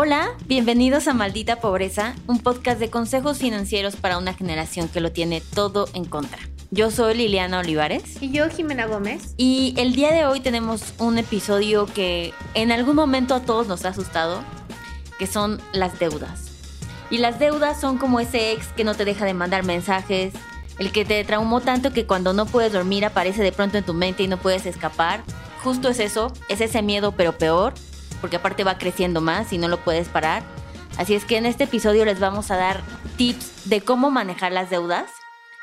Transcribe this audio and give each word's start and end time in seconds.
Hola, 0.00 0.30
bienvenidos 0.46 1.08
a 1.08 1.12
Maldita 1.12 1.56
Pobreza, 1.56 2.14
un 2.28 2.38
podcast 2.38 2.78
de 2.78 2.88
consejos 2.88 3.38
financieros 3.38 3.96
para 3.96 4.16
una 4.16 4.32
generación 4.32 4.86
que 4.86 5.00
lo 5.00 5.10
tiene 5.10 5.40
todo 5.40 5.88
en 5.92 6.04
contra. 6.04 6.38
Yo 6.70 6.92
soy 6.92 7.16
Liliana 7.16 7.58
Olivares. 7.58 8.22
Y 8.22 8.30
yo, 8.30 8.48
Jimena 8.48 8.86
Gómez. 8.86 9.34
Y 9.36 9.74
el 9.76 9.96
día 9.96 10.12
de 10.12 10.24
hoy 10.24 10.38
tenemos 10.38 10.94
un 10.98 11.18
episodio 11.18 11.86
que 11.86 12.32
en 12.54 12.70
algún 12.70 12.94
momento 12.94 13.34
a 13.34 13.40
todos 13.40 13.66
nos 13.66 13.84
ha 13.86 13.88
asustado, 13.88 14.44
que 15.18 15.26
son 15.26 15.60
las 15.72 15.98
deudas. 15.98 16.44
Y 17.10 17.18
las 17.18 17.40
deudas 17.40 17.80
son 17.80 17.98
como 17.98 18.20
ese 18.20 18.52
ex 18.52 18.68
que 18.68 18.84
no 18.84 18.94
te 18.94 19.04
deja 19.04 19.24
de 19.24 19.34
mandar 19.34 19.64
mensajes, 19.64 20.32
el 20.78 20.92
que 20.92 21.04
te 21.04 21.24
traumó 21.24 21.60
tanto 21.60 21.92
que 21.92 22.06
cuando 22.06 22.32
no 22.32 22.46
puedes 22.46 22.72
dormir 22.72 23.04
aparece 23.04 23.42
de 23.42 23.50
pronto 23.50 23.78
en 23.78 23.84
tu 23.84 23.94
mente 23.94 24.22
y 24.22 24.28
no 24.28 24.36
puedes 24.36 24.64
escapar. 24.64 25.24
Justo 25.64 25.88
es 25.88 25.98
eso, 25.98 26.32
es 26.48 26.60
ese 26.60 26.82
miedo 26.82 27.10
pero 27.16 27.36
peor, 27.36 27.74
porque 28.20 28.36
aparte 28.36 28.64
va 28.64 28.78
creciendo 28.78 29.20
más 29.20 29.52
y 29.52 29.58
no 29.58 29.68
lo 29.68 29.78
puedes 29.78 30.08
parar. 30.08 30.42
Así 30.96 31.14
es 31.14 31.24
que 31.24 31.36
en 31.36 31.46
este 31.46 31.64
episodio 31.64 32.04
les 32.04 32.20
vamos 32.20 32.50
a 32.50 32.56
dar 32.56 32.82
tips 33.16 33.68
de 33.68 33.80
cómo 33.80 34.10
manejar 34.10 34.52
las 34.52 34.70
deudas 34.70 35.10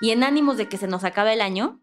y 0.01 0.11
en 0.11 0.23
ánimos 0.23 0.57
de 0.57 0.69
que 0.69 0.77
se 0.77 0.87
nos 0.87 1.03
acabe 1.03 1.33
el 1.33 1.41
año, 1.41 1.81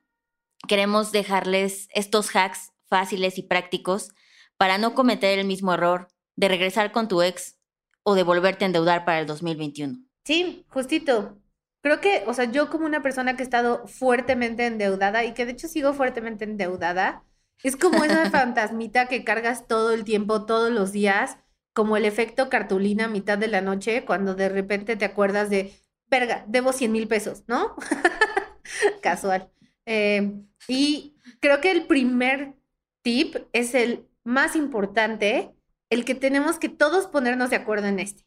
queremos 0.69 1.13
dejarles 1.13 1.89
estos 1.95 2.35
hacks 2.35 2.73
fáciles 2.89 3.39
y 3.39 3.43
prácticos 3.43 4.11
para 4.57 4.79
no 4.79 4.95
cometer 4.95 5.39
el 5.39 5.47
mismo 5.47 5.75
error 5.75 6.09
de 6.37 6.49
regresar 6.49 6.93
con 6.93 7.09
tu 7.09 7.23
ex 7.23 7.59
o 8.03 8.15
de 8.15 8.23
volverte 8.23 8.65
a 8.65 8.67
endeudar 8.67 9.05
para 9.05 9.21
el 9.21 9.27
2021. 9.27 9.99
Sí, 10.25 10.65
justito. 10.69 11.39
Creo 11.83 12.01
que, 12.01 12.23
o 12.27 12.35
sea, 12.35 12.45
yo 12.45 12.71
como 12.71 12.87
una 12.87 13.03
persona 13.03 13.35
que 13.35 13.43
he 13.43 13.45
estado 13.45 13.87
fuertemente 13.89 14.67
endeudada 14.67 15.25
y 15.25 15.35
que 15.35 15.47
de 15.47 15.53
hecho 15.53 15.69
sigo 15.69 15.95
fuertemente 15.95 16.45
endeudada, 16.45 17.25
es 17.63 17.77
como 17.77 18.05
esa 18.05 18.31
fantasmita 18.31 19.07
que 19.07 19.25
cargas 19.25 19.67
todo 19.67 19.93
el 19.93 20.05
tiempo, 20.05 20.47
todos 20.47 20.71
los 20.71 20.93
días, 20.93 21.39
como 21.73 21.97
el 21.97 22.05
efecto 22.05 22.49
cartulina 22.49 23.07
a 23.07 23.09
mitad 23.09 23.39
de 23.39 23.49
la 23.49 23.61
noche, 23.61 24.05
cuando 24.05 24.35
de 24.35 24.49
repente 24.49 24.97
te 24.97 25.05
acuerdas 25.05 25.49
de, 25.51 25.73
verga, 26.09 26.45
debo 26.47 26.73
100 26.73 26.93
mil 26.93 27.09
pesos, 27.09 27.45
¿no? 27.47 27.77
Casual. 29.03 29.51
Eh, 29.87 30.33
y 30.69 31.17
creo 31.41 31.61
que 31.61 31.71
el 31.71 31.87
primer 31.87 32.55
tip 33.03 33.37
es 33.53 33.75
el 33.75 34.07
más 34.25 34.55
importante, 34.55 35.55
el 35.91 36.05
que 36.05 36.15
tenemos 36.15 36.59
que 36.59 36.69
todos 36.69 37.07
ponernos 37.07 37.51
de 37.51 37.57
acuerdo 37.57 37.87
en 37.89 38.01
este. 38.01 38.27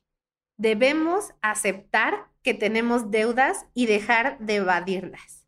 Debemos 0.58 1.34
aceptar 1.42 2.32
que 2.42 2.54
tenemos 2.54 3.12
deudas 3.12 3.66
y 3.74 3.88
dejar 3.88 4.38
de 4.40 4.56
evadirlas. 4.56 5.48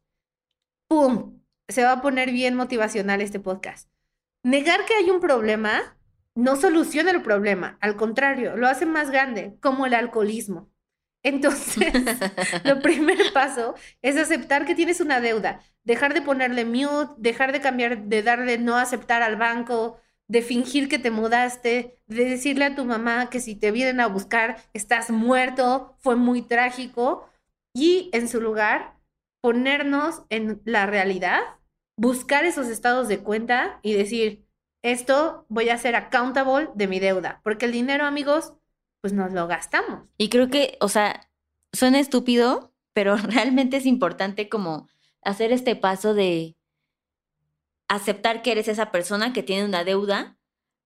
¡Pum! 0.87 1.36
Se 1.67 1.83
va 1.83 1.93
a 1.93 2.01
poner 2.01 2.31
bien 2.31 2.55
motivacional 2.55 3.21
este 3.21 3.39
podcast. 3.39 3.89
Negar 4.43 4.85
que 4.85 4.93
hay 4.95 5.09
un 5.09 5.19
problema 5.19 5.97
no 6.35 6.55
soluciona 6.55 7.11
el 7.11 7.23
problema, 7.23 7.77
al 7.81 7.95
contrario, 7.95 8.55
lo 8.55 8.67
hace 8.67 8.85
más 8.85 9.09
grande, 9.09 9.57
como 9.59 9.87
el 9.87 9.95
alcoholismo. 9.95 10.69
Entonces, 11.23 11.91
lo 12.63 12.79
primer 12.79 13.33
paso 13.33 13.73
es 14.03 14.17
aceptar 14.17 14.65
que 14.65 14.75
tienes 14.75 15.01
una 15.01 15.19
deuda, 15.19 15.61
dejar 15.83 16.13
de 16.13 16.21
ponerle 16.21 16.63
mute, 16.63 17.13
dejar 17.17 17.51
de 17.51 17.59
cambiar, 17.59 18.03
de 18.03 18.21
darle 18.21 18.59
no 18.59 18.77
aceptar 18.77 19.23
al 19.23 19.35
banco, 19.35 19.99
de 20.27 20.43
fingir 20.43 20.89
que 20.89 20.99
te 20.99 21.09
mudaste, 21.09 21.99
de 22.05 22.25
decirle 22.25 22.65
a 22.65 22.75
tu 22.75 22.85
mamá 22.85 23.29
que 23.29 23.39
si 23.39 23.55
te 23.55 23.71
vienen 23.71 23.99
a 23.99 24.07
buscar 24.07 24.57
estás 24.73 25.09
muerto, 25.09 25.95
fue 25.99 26.15
muy 26.15 26.43
trágico, 26.43 27.27
y 27.73 28.09
en 28.13 28.27
su 28.27 28.41
lugar 28.41 28.95
ponernos 29.41 30.23
en 30.29 30.61
la 30.65 30.85
realidad 30.85 31.39
buscar 31.97 32.45
esos 32.45 32.67
estados 32.67 33.07
de 33.07 33.19
cuenta 33.19 33.79
y 33.81 33.93
decir, 33.93 34.45
esto 34.83 35.45
voy 35.49 35.69
a 35.69 35.77
ser 35.77 35.95
accountable 35.95 36.69
de 36.75 36.87
mi 36.87 36.99
deuda, 36.99 37.41
porque 37.43 37.65
el 37.65 37.71
dinero, 37.71 38.05
amigos, 38.05 38.53
pues 39.01 39.13
nos 39.13 39.33
lo 39.33 39.47
gastamos. 39.47 40.07
Y 40.17 40.29
creo 40.29 40.49
que, 40.49 40.77
o 40.79 40.87
sea, 40.87 41.29
suena 41.73 41.99
estúpido, 41.99 42.73
pero 42.93 43.17
realmente 43.17 43.77
es 43.77 43.85
importante 43.85 44.47
como 44.47 44.87
hacer 45.21 45.51
este 45.51 45.75
paso 45.75 46.13
de 46.13 46.55
aceptar 47.89 48.41
que 48.41 48.51
eres 48.51 48.67
esa 48.67 48.91
persona 48.91 49.33
que 49.33 49.43
tiene 49.43 49.65
una 49.65 49.83
deuda, 49.83 50.37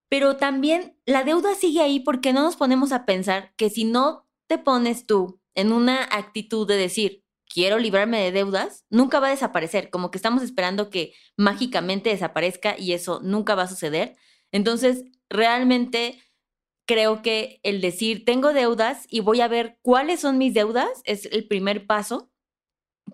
pero 0.10 0.38
también 0.38 0.98
la 1.06 1.24
deuda 1.24 1.56
sigue 1.56 1.82
ahí 1.82 2.00
porque 2.00 2.34
no 2.34 2.42
nos 2.44 2.56
ponemos 2.56 2.92
a 2.92 3.06
pensar 3.06 3.54
que 3.56 3.70
si 3.70 3.86
no 3.86 4.28
te 4.48 4.58
pones 4.58 5.06
tú 5.06 5.40
en 5.56 5.72
una 5.72 6.04
actitud 6.04 6.68
de 6.68 6.78
decir, 6.78 7.21
quiero 7.52 7.78
librarme 7.80 8.22
de 8.22 8.32
deudas, 8.32 8.86
nunca 8.90 9.20
va 9.20 9.28
a 9.28 9.32
desaparecer, 9.32 9.90
como 9.90 10.12
que 10.12 10.18
estamos 10.18 10.44
esperando 10.44 10.90
que 10.90 11.14
mágicamente 11.38 12.10
desaparezca 12.10 12.78
y 12.78 12.94
eso 12.94 13.20
nunca 13.24 13.56
va 13.56 13.64
a 13.64 13.68
suceder. 13.68 14.16
Entonces, 14.52 15.04
realmente 15.30 16.22
creo 16.86 17.22
que 17.22 17.60
el 17.64 17.82
decir, 17.82 18.26
tengo 18.26 18.54
deudas 18.54 19.06
y 19.10 19.20
voy 19.22 19.42
a 19.42 19.48
ver 19.48 19.78
cuáles 19.82 20.20
son 20.22 20.38
mis 20.38 20.54
deudas 20.54 20.90
es 21.06 21.26
el 21.26 21.48
primer 21.48 21.86
paso 21.88 22.32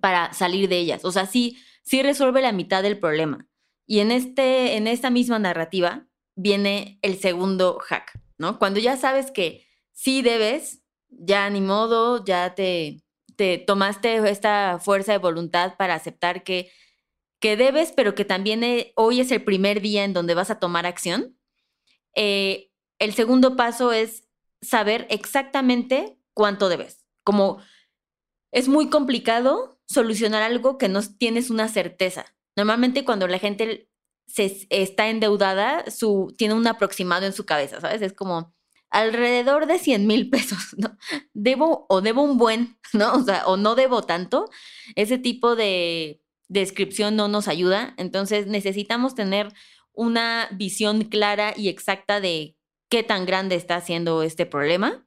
para 0.02 0.34
salir 0.34 0.69
de 0.69 0.80
ellas. 0.80 1.06
O 1.06 1.12
sea, 1.12 1.25
sí, 1.25 1.58
sí 1.84 2.02
resuelve 2.02 2.42
la 2.42 2.52
mitad 2.52 2.84
del 2.84 3.00
problema. 3.00 3.48
Y 3.86 4.00
en, 4.00 4.12
este, 4.12 4.75
en 4.78 4.88
esta 4.88 5.09
misma 5.09 5.40
narrativa 5.40 6.08
viene 6.36 7.00
el 7.02 7.19
segundo 7.19 7.80
hack, 7.80 8.19
¿no? 8.38 8.59
Cuando 8.59 8.80
ya 8.80 8.98
sabes 8.98 9.31
que 9.31 9.66
sí 9.94 10.22
debes, 10.22 10.84
ya 11.09 11.50
ni 11.50 11.62
modo, 11.62 12.24
ya 12.25 12.54
te, 12.54 13.04
te 13.38 13.59
tomaste 13.59 14.18
esta 14.30 14.80
fuerza 14.80 15.14
de 15.14 15.20
voluntad 15.20 15.78
para 15.78 15.94
aceptar 15.94 16.44
que, 16.44 16.72
que 17.40 17.56
debes, 17.56 17.94
pero 17.94 18.16
que 18.16 18.25
también 18.25 18.64
eh, 18.64 18.92
hoy 18.96 19.22
es 19.22 19.31
el 19.31 19.44
primer 19.44 19.80
día 19.80 20.03
en 20.03 20.14
donde 20.14 20.34
vas 20.34 20.50
a 20.50 20.59
tomar 20.59 20.86
acción. 20.86 21.38
Eh, 22.16 22.72
el 23.00 23.14
segundo 23.14 23.56
paso 23.56 23.94
es 23.94 24.28
saber 24.62 25.06
exactamente 25.09 26.18
cuánto 26.34 26.68
debes. 26.68 27.06
Como 27.24 27.59
es 28.52 28.68
muy 28.68 28.90
complicado 28.90 29.80
solucionar 29.88 30.42
algo 30.42 30.78
que 30.78 30.90
no 30.90 31.02
tienes 31.02 31.50
una 31.52 31.68
certeza. 31.68 32.25
Normalmente 32.56 33.06
cuando 33.06 33.28
la 33.28 33.40
gente 33.40 33.90
se 34.25 34.68
está 34.69 35.09
endeudada, 35.09 35.90
su, 35.92 36.34
tiene 36.38 36.56
un 36.56 36.66
aproximado 36.68 37.25
en 37.28 37.34
su 37.34 37.46
cabeza, 37.46 37.80
¿sabes? 37.80 38.02
Es 38.02 38.14
como, 38.14 38.56
alrededor 38.90 39.68
de 39.68 39.80
100 39.80 40.08
mil 40.08 40.30
pesos, 40.30 40.74
¿no? 40.78 40.98
Debo 41.34 41.86
o 41.90 42.02
debo 42.02 42.22
un 42.22 42.38
buen, 42.38 42.78
¿no? 42.94 43.14
O 43.14 43.24
sea, 43.24 43.46
o 43.48 43.58
no 43.58 43.75
debo 43.75 44.03
tanto. 44.03 44.50
Ese 44.96 45.18
tipo 45.18 45.56
de 45.56 46.22
descripción 46.48 47.16
no 47.16 47.28
nos 47.28 47.48
ayuda. 47.48 47.94
Entonces 47.98 48.48
necesitamos 48.48 49.16
tener 49.16 49.53
una 49.94 50.48
visión 50.52 51.03
clara 51.06 51.53
y 51.56 51.70
exacta 51.70 52.22
de 52.22 52.56
qué 52.90 53.03
tan 53.03 53.25
grande 53.25 53.56
está 53.56 53.81
siendo 53.81 54.24
este 54.24 54.46
problema. 54.46 55.06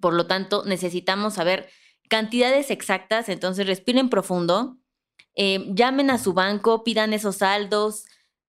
Por 0.00 0.14
lo 0.14 0.26
tanto, 0.26 0.64
necesitamos 0.64 1.34
saber 1.34 1.68
cantidades 2.08 2.70
exactas. 2.70 3.28
Entonces, 3.28 3.66
respiren 3.66 4.08
profundo, 4.08 4.78
eh, 5.36 5.66
llamen 5.74 6.10
a 6.10 6.18
su 6.18 6.32
banco, 6.32 6.84
pidan 6.84 7.12
esos 7.12 7.36
saldos, 7.36 8.04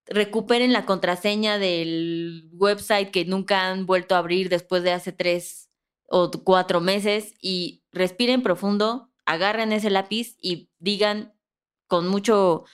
recuperen 0.08 0.74
la 0.74 0.86
contraseña 0.86 1.58
del 1.58 2.50
website 2.54 3.12
que 3.12 3.26
nunca 3.26 3.70
han 3.70 3.86
vuelto 3.86 4.16
a 4.16 4.20
abrir 4.20 4.50
después 4.50 4.84
de 4.84 4.92
hace 4.92 5.12
tres 5.12 5.70
o 6.08 6.30
cuatro 6.44 6.82
meses 6.82 7.34
y 7.42 7.84
respiren 7.92 8.44
profundo, 8.44 9.12
agarren 9.26 9.72
ese 9.72 9.90
lápiz 9.90 10.38
y 10.40 10.70
digan 10.78 11.34
con 11.88 12.08
mucho, 12.08 12.66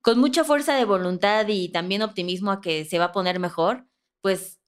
con 0.00 0.18
mucha 0.18 0.44
fuerza 0.44 0.74
de 0.74 0.84
voluntad 0.84 1.46
y 1.48 1.68
también 1.68 2.02
optimismo 2.02 2.50
a 2.50 2.60
que 2.60 2.84
se 2.84 2.98
va 2.98 3.06
a 3.06 3.12
poner 3.12 3.38
mejor, 3.38 3.86
pues 4.20 4.60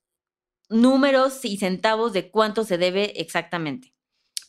números 0.68 1.44
y 1.44 1.56
centavos 1.56 2.12
de 2.12 2.30
cuánto 2.30 2.64
se 2.64 2.78
debe 2.78 3.20
exactamente. 3.20 3.94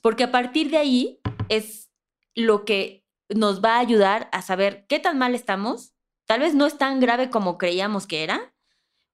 Porque 0.01 0.23
a 0.23 0.31
partir 0.31 0.69
de 0.69 0.77
ahí 0.77 1.19
es 1.49 1.91
lo 2.35 2.65
que 2.65 3.03
nos 3.29 3.63
va 3.63 3.77
a 3.77 3.79
ayudar 3.79 4.29
a 4.31 4.43
saber 4.43 4.85
qué 4.87 4.99
tan 4.99 5.17
mal 5.17 5.33
estamos 5.33 5.94
tal 6.25 6.41
vez 6.41 6.55
no 6.55 6.65
es 6.65 6.77
tan 6.77 6.99
grave 6.99 7.29
como 7.29 7.57
creíamos 7.57 8.07
que 8.07 8.23
era, 8.23 8.53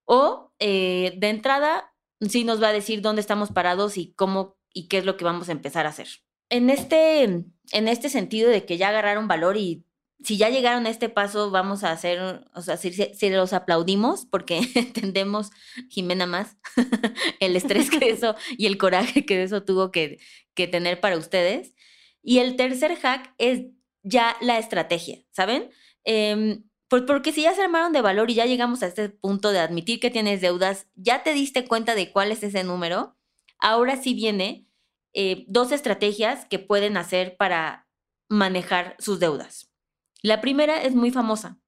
o 0.04 0.52
eh, 0.58 1.14
de 1.16 1.28
entrada 1.28 1.92
sí 2.20 2.44
nos 2.44 2.62
va 2.62 2.68
a 2.68 2.72
decir 2.72 3.02
dónde 3.02 3.20
estamos 3.20 3.50
parados 3.50 3.96
y 3.96 4.12
cómo 4.14 4.56
y 4.74 4.88
qué 4.88 4.98
es 4.98 5.04
lo 5.04 5.16
que 5.16 5.24
vamos 5.24 5.48
a 5.48 5.52
empezar 5.52 5.86
a 5.86 5.90
hacer. 5.90 6.08
En 6.48 6.70
este, 6.70 7.22
en 7.22 7.88
este 7.88 8.08
sentido 8.08 8.50
de 8.50 8.64
que 8.64 8.78
ya 8.78 8.88
agarraron 8.88 9.28
valor 9.28 9.56
y 9.56 9.84
si 10.24 10.36
ya 10.36 10.50
llegaron 10.50 10.86
a 10.86 10.90
este 10.90 11.08
paso, 11.08 11.50
vamos 11.50 11.82
a 11.82 11.90
hacer, 11.90 12.44
o 12.54 12.62
sea, 12.62 12.76
si, 12.76 12.92
si 12.92 13.30
los 13.30 13.52
aplaudimos 13.52 14.26
porque 14.26 14.60
entendemos, 14.74 15.50
Jimena 15.88 16.26
más, 16.26 16.56
el 17.40 17.56
estrés 17.56 17.90
que 17.90 18.08
eso 18.10 18.34
y 18.56 18.66
el 18.66 18.78
coraje 18.78 19.26
que 19.26 19.42
eso 19.42 19.62
tuvo 19.62 19.90
que, 19.90 20.18
que 20.54 20.68
tener 20.68 21.00
para 21.00 21.18
ustedes. 21.18 21.74
Y 22.22 22.38
el 22.38 22.56
tercer 22.56 22.96
hack 22.96 23.34
es 23.38 23.62
ya 24.02 24.36
la 24.40 24.58
estrategia, 24.58 25.18
¿saben? 25.32 25.70
Eh, 26.04 26.60
pues 26.92 27.04
porque 27.04 27.32
si 27.32 27.44
ya 27.44 27.54
se 27.54 27.62
armaron 27.62 27.94
de 27.94 28.02
valor 28.02 28.30
y 28.30 28.34
ya 28.34 28.44
llegamos 28.44 28.82
a 28.82 28.86
este 28.86 29.08
punto 29.08 29.50
de 29.50 29.60
admitir 29.60 29.98
que 29.98 30.10
tienes 30.10 30.42
deudas, 30.42 30.88
ya 30.94 31.22
te 31.22 31.32
diste 31.32 31.66
cuenta 31.66 31.94
de 31.94 32.12
cuál 32.12 32.30
es 32.30 32.42
ese 32.42 32.64
número, 32.64 33.16
ahora 33.58 33.96
sí 33.96 34.12
viene 34.12 34.68
eh, 35.14 35.46
dos 35.48 35.72
estrategias 35.72 36.44
que 36.44 36.58
pueden 36.58 36.98
hacer 36.98 37.38
para 37.38 37.88
manejar 38.28 38.94
sus 38.98 39.20
deudas. 39.20 39.72
La 40.20 40.42
primera 40.42 40.82
es 40.82 40.94
muy 40.94 41.10
famosa. 41.10 41.58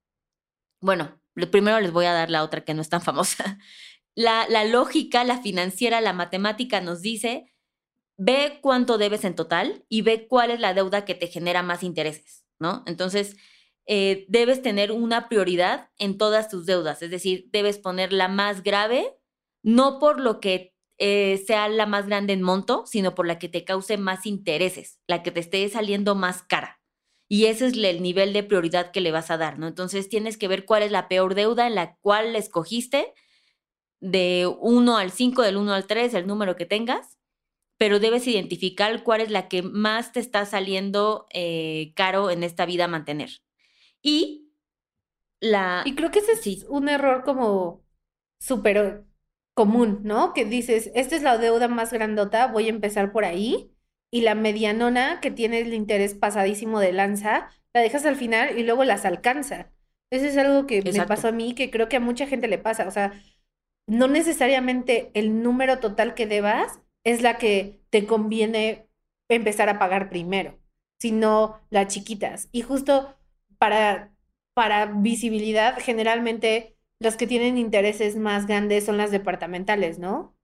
Bueno, 0.83 1.19
primero 1.51 1.81
les 1.81 1.91
voy 1.91 2.05
a 2.05 2.13
dar 2.13 2.29
la 2.29 2.45
otra 2.45 2.63
que 2.63 2.75
no 2.75 2.83
es 2.83 2.91
tan 2.91 3.01
famosa, 3.01 3.59
la, 4.15 4.47
la 4.51 4.67
lógica, 4.67 5.25
la 5.25 5.41
financiera, 5.41 6.03
la 6.03 6.13
matemática 6.13 6.83
nos 6.83 7.01
dice, 7.01 7.51
ve 8.19 8.59
cuánto 8.61 8.99
debes 8.99 9.25
en 9.25 9.37
total 9.37 9.87
y 9.89 10.03
ve 10.03 10.27
cuál 10.29 10.51
es 10.51 10.61
la 10.61 10.75
deuda 10.75 11.07
que 11.07 11.15
te 11.15 11.29
genera 11.29 11.63
más 11.63 11.83
intereses, 11.83 12.45
¿no? 12.59 12.83
Entonces, 12.85 13.39
eh, 13.87 14.25
debes 14.29 14.63
tener 14.63 14.93
una 14.93 15.29
prioridad 15.29 15.91
en 15.99 16.17
todas 16.19 16.49
tus 16.49 16.67
deudas, 16.67 17.03
es 17.03 17.11
decir, 17.11 17.49
debes 17.53 17.79
poner 17.79 18.13
la 18.13 18.29
más 18.29 18.63
grave, 18.63 19.17
no 19.63 19.99
por 19.99 20.21
lo 20.21 20.41
que 20.41 20.75
eh, 20.99 21.43
sea 21.47 21.69
la 21.69 21.87
más 21.87 22.07
grande 22.07 22.33
en 22.33 22.43
monto, 22.43 22.85
sino 22.87 23.15
por 23.15 23.27
la 23.27 23.39
que 23.39 23.49
te 23.49 23.65
cause 23.65 23.99
más 23.99 24.27
intereses, 24.27 25.01
la 25.07 25.23
que 25.23 25.31
te 25.31 25.41
esté 25.41 25.69
saliendo 25.69 26.15
más 26.15 26.43
cara. 26.43 26.81
Y 27.29 27.47
ese 27.47 27.67
es 27.67 27.75
el 27.77 28.03
nivel 28.03 28.33
de 28.33 28.43
prioridad 28.43 28.93
que 28.93 29.01
le 29.01 29.11
vas 29.11 29.31
a 29.31 29.37
dar, 29.37 29.59
¿no? 29.59 29.67
Entonces 29.67 30.09
tienes 30.09 30.37
que 30.37 30.49
ver 30.49 30.65
cuál 30.67 30.83
es 30.83 30.93
la 30.93 31.09
peor 31.09 31.35
deuda 31.35 31.67
en 31.67 31.75
la 31.75 31.97
cual 31.97 32.37
escogiste 32.37 33.13
de 34.01 34.47
1 34.61 34.97
al 34.97 35.11
5, 35.11 35.43
del 35.43 35.57
1 35.57 35.73
al 35.73 35.87
3, 35.87 36.15
el 36.15 36.27
número 36.27 36.57
que 36.57 36.67
tengas, 36.67 37.19
pero 37.79 37.99
debes 37.99 38.27
identificar 38.27 39.03
cuál 39.03 39.21
es 39.23 39.31
la 39.31 39.49
que 39.49 39.63
más 39.63 40.13
te 40.13 40.21
está 40.21 40.47
saliendo 40.47 41.27
eh, 41.33 41.93
caro 41.97 42.31
en 42.31 42.45
esta 42.45 42.67
vida 42.67 42.87
mantener. 42.89 43.44
Y 44.05 44.53
la... 45.41 45.83
Y 45.85 45.97
creo 45.97 46.13
que 46.13 46.21
ese 46.21 46.33
es 46.33 46.65
un 46.69 46.89
error 46.89 47.25
como 47.25 47.83
súper 48.39 49.05
común, 49.55 50.01
¿no? 50.05 50.33
Que 50.33 50.45
dices, 50.45 50.93
esta 50.95 51.17
es 51.17 51.23
la 51.23 51.39
deuda 51.39 51.67
más 51.67 51.93
grandota, 51.93 52.49
voy 52.49 52.67
a 52.67 52.71
empezar 52.71 53.11
por 53.11 53.25
ahí, 53.25 53.73
y 54.11 54.21
la 54.21 54.35
medianona, 54.35 55.21
que 55.21 55.31
tiene 55.33 55.61
el 55.61 55.75
interés 55.75 56.15
pasadísimo 56.15 56.79
de 56.79 56.93
lanza, 56.93 57.51
la 57.73 57.81
dejas 57.81 58.05
al 58.05 58.17
final 58.17 58.57
y 58.59 58.63
luego 58.63 58.85
las 58.85 59.05
alcanza. 59.05 59.73
Eso 60.11 60.27
es 60.27 60.37
algo 60.37 60.67
que 60.67 60.83
me 60.83 61.07
pasó 61.07 61.29
a 61.29 61.33
mí, 61.33 61.55
que 61.55 61.71
creo 61.71 61.89
que 61.89 61.97
a 61.97 62.01
mucha 62.01 62.27
gente 62.27 62.47
le 62.47 62.59
pasa. 62.59 62.87
O 62.87 62.93
sea, 62.93 63.21
no 63.87 64.07
necesariamente 64.07 65.11
el 65.15 65.43
número 65.43 65.81
total 65.81 66.15
que 66.15 66.27
debas 66.27 66.81
es 67.03 67.23
la 67.23 67.39
que 67.39 67.81
te 67.91 68.07
conviene 68.07 68.87
empezar 69.29 69.69
a 69.69 69.79
pagar 69.81 70.11
primero, 70.11 70.61
sino 71.01 71.61
las 71.71 71.89
chiquitas. 71.89 72.49
Y 72.53 72.63
justo 72.63 73.17
para, 73.65 74.15
para 74.53 74.85
visibilidad, 74.85 75.79
generalmente 75.81 76.77
las 76.99 77.17
que 77.17 77.27
tienen 77.27 77.57
intereses 77.57 78.15
más 78.15 78.47
grandes 78.47 78.85
son 78.85 78.99
las 78.99 79.11
departamentales, 79.11 79.99
¿no? 79.99 80.37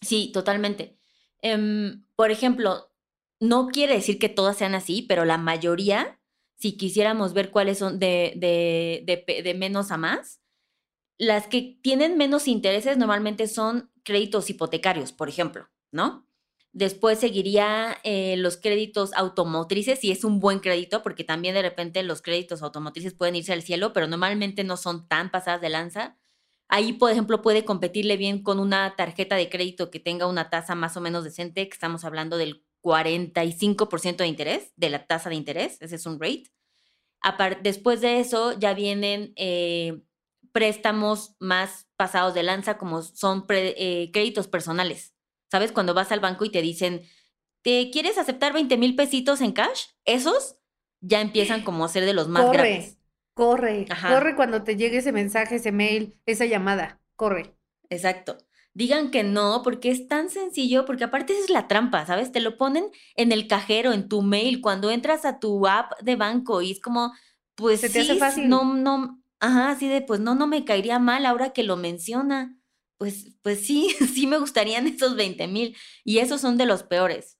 Sí, 0.00 0.30
totalmente. 0.32 0.96
Em, 1.42 2.04
por 2.14 2.30
ejemplo, 2.30 2.92
no 3.40 3.66
quiere 3.66 3.94
decir 3.94 4.20
que 4.20 4.28
todas 4.28 4.56
sean 4.56 4.76
así, 4.76 5.02
pero 5.02 5.24
la 5.24 5.38
mayoría, 5.38 6.20
si 6.54 6.76
quisiéramos 6.76 7.34
ver 7.34 7.50
cuáles 7.50 7.78
son 7.78 7.98
de, 7.98 8.34
de, 8.36 9.42
de 9.42 9.54
menos 9.54 9.90
a 9.90 9.96
más, 9.96 10.40
las 11.18 11.48
que 11.48 11.80
tienen 11.82 12.16
menos 12.16 12.46
intereses 12.46 12.96
normalmente 12.96 13.48
son 13.48 13.90
créditos 14.04 14.50
hipotecarios, 14.50 15.10
por 15.10 15.28
ejemplo, 15.28 15.68
¿no? 15.90 16.27
Después 16.78 17.18
seguiría 17.18 17.98
eh, 18.04 18.36
los 18.36 18.56
créditos 18.56 19.12
automotrices, 19.14 19.98
si 19.98 20.12
es 20.12 20.22
un 20.22 20.38
buen 20.38 20.60
crédito, 20.60 21.02
porque 21.02 21.24
también 21.24 21.54
de 21.54 21.62
repente 21.62 22.04
los 22.04 22.22
créditos 22.22 22.62
automotrices 22.62 23.14
pueden 23.14 23.34
irse 23.34 23.52
al 23.52 23.62
cielo, 23.62 23.92
pero 23.92 24.06
normalmente 24.06 24.62
no 24.62 24.76
son 24.76 25.08
tan 25.08 25.32
pasadas 25.32 25.60
de 25.60 25.70
lanza. 25.70 26.16
Ahí, 26.68 26.92
por 26.92 27.10
ejemplo, 27.10 27.42
puede 27.42 27.64
competirle 27.64 28.16
bien 28.16 28.44
con 28.44 28.60
una 28.60 28.94
tarjeta 28.94 29.34
de 29.34 29.48
crédito 29.48 29.90
que 29.90 29.98
tenga 29.98 30.28
una 30.28 30.50
tasa 30.50 30.76
más 30.76 30.96
o 30.96 31.00
menos 31.00 31.24
decente, 31.24 31.68
que 31.68 31.74
estamos 31.74 32.04
hablando 32.04 32.36
del 32.36 32.64
45% 32.84 34.18
de 34.18 34.28
interés, 34.28 34.72
de 34.76 34.90
la 34.90 35.04
tasa 35.04 35.30
de 35.30 35.34
interés, 35.34 35.78
ese 35.80 35.96
es 35.96 36.06
un 36.06 36.20
rate. 36.20 36.44
después 37.60 38.00
de 38.02 38.20
eso 38.20 38.56
ya 38.56 38.72
vienen 38.74 39.32
eh, 39.34 40.00
préstamos 40.52 41.34
más 41.40 41.88
pasados 41.96 42.34
de 42.34 42.44
lanza, 42.44 42.78
como 42.78 43.02
son 43.02 43.46
eh, 43.48 44.10
créditos 44.12 44.46
personales. 44.46 45.17
¿Sabes? 45.50 45.72
Cuando 45.72 45.94
vas 45.94 46.12
al 46.12 46.20
banco 46.20 46.44
y 46.44 46.50
te 46.50 46.62
dicen, 46.62 47.02
¿te 47.62 47.90
quieres 47.90 48.18
aceptar 48.18 48.52
20 48.52 48.76
mil 48.76 48.96
pesitos 48.96 49.40
en 49.40 49.52
cash? 49.52 49.86
Esos 50.04 50.56
ya 51.00 51.20
empiezan 51.20 51.62
como 51.62 51.84
a 51.84 51.88
ser 51.88 52.04
de 52.04 52.12
los 52.14 52.28
más 52.28 52.44
corre, 52.44 52.56
grandes. 52.58 52.98
Corre, 53.34 53.86
corre 54.08 54.36
cuando 54.36 54.64
te 54.64 54.76
llegue 54.76 54.98
ese 54.98 55.12
mensaje, 55.12 55.56
ese 55.56 55.72
mail, 55.72 56.16
esa 56.26 56.44
llamada. 56.44 57.00
Corre. 57.16 57.54
Exacto. 57.88 58.38
Digan 58.74 59.10
que 59.10 59.24
no, 59.24 59.62
porque 59.64 59.90
es 59.90 60.06
tan 60.06 60.28
sencillo, 60.28 60.84
porque 60.84 61.04
aparte 61.04 61.32
esa 61.32 61.44
es 61.44 61.50
la 61.50 61.66
trampa, 61.66 62.04
¿sabes? 62.06 62.30
Te 62.30 62.40
lo 62.40 62.56
ponen 62.56 62.90
en 63.16 63.32
el 63.32 63.48
cajero, 63.48 63.92
en 63.92 64.08
tu 64.08 64.22
mail, 64.22 64.60
cuando 64.60 64.90
entras 64.90 65.24
a 65.24 65.40
tu 65.40 65.66
app 65.66 65.98
de 66.00 66.16
banco 66.16 66.62
y 66.62 66.72
es 66.72 66.80
como, 66.80 67.12
pues 67.54 67.80
Se 67.80 67.90
te 67.90 68.00
hace 68.00 68.16
fácil. 68.16 68.48
no, 68.48 68.74
no, 68.74 69.20
Ajá, 69.40 69.70
así 69.70 69.88
de, 69.88 70.02
pues 70.02 70.20
no, 70.20 70.34
no 70.34 70.46
me 70.46 70.64
caería 70.64 70.98
mal 70.98 71.24
ahora 71.24 71.50
que 71.50 71.62
lo 71.62 71.76
menciona. 71.76 72.57
Pues, 72.98 73.36
pues 73.42 73.66
sí, 73.66 73.94
sí 74.14 74.26
me 74.26 74.38
gustarían 74.38 74.86
esos 74.86 75.16
20 75.16 75.46
mil. 75.48 75.76
Y 76.04 76.18
esos 76.18 76.40
son 76.40 76.58
de 76.58 76.66
los 76.66 76.82
peores. 76.82 77.38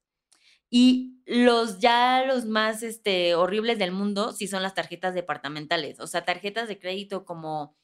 Y 0.70 1.22
los 1.26 1.78
ya 1.78 2.24
los 2.26 2.46
más 2.46 2.82
este, 2.82 3.34
horribles 3.34 3.78
del 3.78 3.92
mundo 3.92 4.32
sí 4.32 4.46
son 4.46 4.62
las 4.62 4.74
tarjetas 4.74 5.14
departamentales. 5.14 6.00
O 6.00 6.06
sea, 6.06 6.24
tarjetas 6.24 6.68
de 6.68 6.78
crédito 6.78 7.24
como 7.24 7.76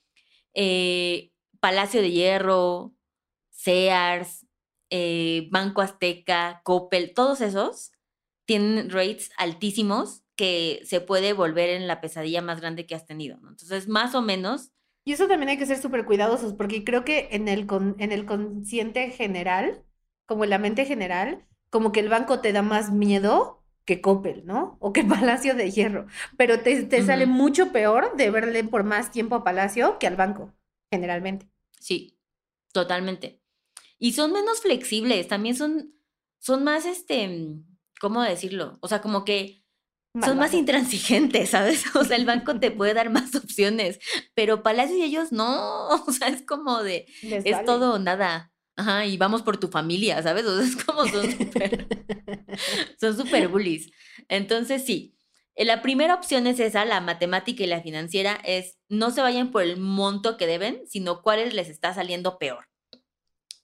eh, 0.54 1.32
Palacio 1.60 2.02
de 2.02 2.10
Hierro, 2.10 2.94
Sears, 3.50 4.46
eh, 4.90 5.48
Banco 5.50 5.80
Azteca, 5.82 6.60
Coppel, 6.64 7.14
todos 7.14 7.40
esos 7.40 7.92
tienen 8.46 8.90
rates 8.90 9.30
altísimos 9.38 10.22
que 10.36 10.82
se 10.84 11.00
puede 11.00 11.32
volver 11.32 11.70
en 11.70 11.86
la 11.86 12.00
pesadilla 12.00 12.42
más 12.42 12.60
grande 12.60 12.86
que 12.86 12.94
has 12.94 13.06
tenido. 13.06 13.36
Entonces, 13.48 13.88
más 13.88 14.14
o 14.14 14.22
menos. 14.22 14.70
Y 15.04 15.12
eso 15.12 15.28
también 15.28 15.50
hay 15.50 15.58
que 15.58 15.66
ser 15.66 15.78
súper 15.78 16.04
cuidadosos, 16.06 16.54
porque 16.54 16.84
creo 16.84 17.04
que 17.04 17.28
en 17.32 17.48
el, 17.48 17.66
en 17.98 18.12
el 18.12 18.24
consciente 18.26 19.10
general, 19.10 19.84
como 20.26 20.44
en 20.44 20.50
la 20.50 20.58
mente 20.58 20.86
general, 20.86 21.46
como 21.70 21.92
que 21.92 22.00
el 22.00 22.08
banco 22.08 22.40
te 22.40 22.52
da 22.52 22.62
más 22.62 22.90
miedo 22.92 23.62
que 23.84 24.00
Coppel, 24.00 24.46
¿no? 24.46 24.76
O 24.80 24.92
que 24.92 25.04
Palacio 25.04 25.54
de 25.54 25.70
Hierro. 25.70 26.06
Pero 26.36 26.60
te, 26.60 26.84
te 26.84 27.02
sale 27.02 27.26
mucho 27.26 27.72
peor 27.72 28.16
de 28.16 28.30
verle 28.30 28.64
por 28.64 28.84
más 28.84 29.10
tiempo 29.10 29.34
a 29.34 29.44
Palacio 29.44 29.98
que 29.98 30.06
al 30.06 30.16
banco, 30.16 30.54
generalmente. 30.90 31.48
Sí, 31.78 32.18
totalmente. 32.72 33.40
Y 33.98 34.12
son 34.12 34.32
menos 34.32 34.60
flexibles, 34.60 35.28
también 35.28 35.54
son, 35.54 35.94
son 36.38 36.64
más, 36.64 36.86
este, 36.86 37.56
¿cómo 38.00 38.22
decirlo? 38.22 38.78
O 38.80 38.88
sea, 38.88 39.00
como 39.00 39.24
que 39.24 39.63
son 40.22 40.38
más 40.38 40.54
intransigentes, 40.54 41.50
¿sabes? 41.50 41.84
O 41.94 42.04
sea, 42.04 42.16
el 42.16 42.24
banco 42.24 42.58
te 42.58 42.70
puede 42.70 42.94
dar 42.94 43.10
más 43.10 43.34
opciones, 43.34 43.98
pero 44.34 44.62
Palacio 44.62 44.96
y 44.96 45.02
ellos 45.02 45.32
no, 45.32 45.88
o 46.06 46.12
sea, 46.12 46.28
es 46.28 46.42
como 46.42 46.82
de, 46.82 47.06
es 47.22 47.64
todo 47.64 47.94
o 47.94 47.98
nada. 47.98 48.50
Ajá, 48.76 49.06
y 49.06 49.16
vamos 49.16 49.42
por 49.42 49.56
tu 49.58 49.68
familia, 49.68 50.20
¿sabes? 50.22 50.44
O 50.46 50.56
sea, 50.56 50.66
es 50.66 50.84
como 50.84 51.06
son 51.06 51.30
súper, 51.30 51.86
son 53.00 53.16
súper 53.16 53.46
bullies. 53.46 53.88
Entonces, 54.28 54.84
sí, 54.84 55.16
eh, 55.54 55.64
la 55.64 55.80
primera 55.80 56.14
opción 56.14 56.48
es 56.48 56.58
esa, 56.58 56.84
la 56.84 57.00
matemática 57.00 57.62
y 57.62 57.68
la 57.68 57.82
financiera, 57.82 58.40
es 58.44 58.76
no 58.88 59.12
se 59.12 59.22
vayan 59.22 59.52
por 59.52 59.62
el 59.62 59.76
monto 59.76 60.36
que 60.36 60.48
deben, 60.48 60.82
sino 60.88 61.22
cuáles 61.22 61.54
les 61.54 61.68
está 61.68 61.94
saliendo 61.94 62.36
peor. 62.38 62.68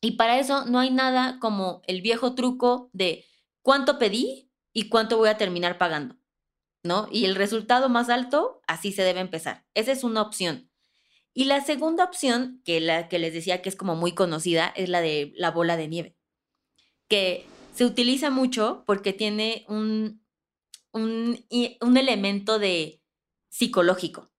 Y 0.00 0.12
para 0.12 0.38
eso 0.38 0.64
no 0.66 0.78
hay 0.78 0.90
nada 0.90 1.38
como 1.40 1.82
el 1.88 2.02
viejo 2.02 2.36
truco 2.36 2.88
de 2.92 3.24
cuánto 3.62 3.98
pedí 3.98 4.48
y 4.72 4.88
cuánto 4.88 5.16
voy 5.16 5.28
a 5.28 5.38
terminar 5.38 5.76
pagando. 5.76 6.19
¿No? 6.82 7.08
Y 7.10 7.24
el 7.24 7.34
resultado 7.34 7.88
más 7.88 8.08
alto, 8.08 8.60
así 8.66 8.92
se 8.92 9.02
debe 9.02 9.20
empezar. 9.20 9.64
Esa 9.74 9.92
es 9.92 10.04
una 10.04 10.22
opción. 10.22 10.70
Y 11.32 11.44
la 11.44 11.64
segunda 11.64 12.04
opción, 12.04 12.60
que 12.64 12.80
la 12.80 13.08
que 13.08 13.18
les 13.18 13.32
decía 13.32 13.62
que 13.62 13.68
es 13.68 13.76
como 13.76 13.94
muy 13.96 14.12
conocida, 14.12 14.72
es 14.76 14.88
la 14.88 15.00
de 15.00 15.32
la 15.36 15.50
bola 15.50 15.76
de 15.76 15.88
nieve, 15.88 16.16
que 17.08 17.46
se 17.74 17.84
utiliza 17.84 18.30
mucho 18.30 18.82
porque 18.86 19.12
tiene 19.12 19.64
un, 19.68 20.24
un, 20.92 21.44
un 21.80 21.96
elemento 21.96 22.58
de 22.58 23.00
psicológico, 23.48 24.30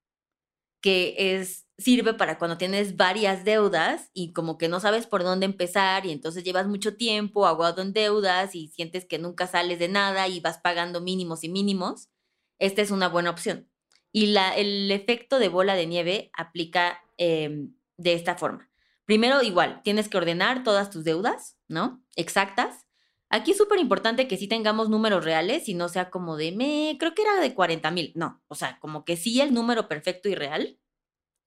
que 0.82 1.16
es 1.18 1.68
sirve 1.78 2.14
para 2.14 2.38
cuando 2.38 2.58
tienes 2.58 2.96
varias 2.96 3.44
deudas 3.44 4.12
y 4.14 4.34
como 4.34 4.58
que 4.58 4.68
no 4.68 4.80
sabes 4.80 5.08
por 5.08 5.24
dónde 5.24 5.46
empezar 5.46 6.06
y 6.06 6.12
entonces 6.12 6.44
llevas 6.44 6.68
mucho 6.68 6.96
tiempo 6.96 7.48
aguado 7.48 7.82
en 7.82 7.94
deudas 7.94 8.54
y 8.54 8.68
sientes 8.68 9.06
que 9.06 9.18
nunca 9.18 9.48
sales 9.48 9.80
de 9.80 9.88
nada 9.88 10.28
y 10.28 10.40
vas 10.40 10.60
pagando 10.60 11.02
mínimos 11.02 11.44
y 11.44 11.50
mínimos 11.50 12.11
esta 12.62 12.84
es 12.84 12.92
una 12.92 13.10
buena 13.10 13.32
opción. 13.32 13.68
Y 14.12 14.28
la, 14.28 14.56
el 14.56 14.92
efecto 14.92 15.40
de 15.40 15.50
bola 15.50 15.74
de 15.74 15.88
nieve 15.88 16.30
aplica 16.34 17.02
em, 17.18 17.74
de 17.98 18.14
esta 18.14 18.36
forma. 18.36 18.70
Primero, 19.06 19.42
igual, 19.42 19.82
tienes 19.84 20.08
que 20.08 20.18
ordenar 20.18 20.64
todas 20.64 20.92
tus 20.92 21.04
deudas, 21.04 21.58
¿no? 21.68 22.04
Exactas. 22.16 22.86
Aquí 23.30 23.52
es 23.52 23.58
súper 23.58 23.80
importante 23.80 24.28
que 24.28 24.38
sí 24.38 24.48
tengamos 24.48 24.90
números 24.90 25.26
reales 25.26 25.68
y 25.70 25.74
no 25.74 25.90
sea 25.90 26.12
como 26.12 26.38
de, 26.38 26.52
me, 26.52 26.98
creo 27.00 27.16
que 27.16 27.24
era 27.24 27.40
de 27.40 27.56
40 27.56 27.90
mil. 27.90 28.12
No, 28.16 28.44
o 28.48 28.54
sea, 28.54 28.80
como 28.80 29.06
que 29.06 29.18
sí 29.18 29.42
el 29.42 29.56
número 29.56 29.88
perfecto 29.88 30.30
y 30.30 30.36
real 30.36 30.80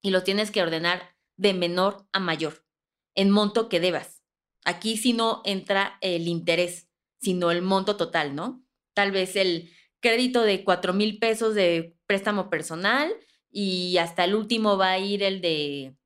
y 0.02 0.10
lo 0.10 0.24
tienes 0.24 0.50
que 0.50 0.62
ordenar 0.62 1.16
de 1.36 1.54
menor 1.54 2.08
a 2.12 2.18
mayor, 2.18 2.66
en 3.14 3.30
monto 3.30 3.68
que 3.68 3.78
debas. 3.78 4.24
Aquí 4.64 4.96
sí 4.96 5.12
no 5.12 5.42
entra 5.44 5.96
el 6.00 6.26
interés, 6.26 6.88
sino 7.20 7.52
el 7.52 7.62
monto 7.62 7.96
total, 7.96 8.34
¿no? 8.34 8.64
Tal 8.94 9.12
vez 9.12 9.36
el, 9.36 9.70
crédito 10.04 10.42
de 10.42 10.64
4 10.64 10.92
mil 10.92 11.18
pesos 11.18 11.54
de 11.54 11.96
préstamo 12.06 12.50
personal 12.50 13.10
y 13.50 13.96
hasta 13.96 14.24
el 14.24 14.34
último 14.34 14.76
va 14.76 14.90
a 14.90 14.98
ir 14.98 15.22
el 15.22 15.40
de 15.40 15.96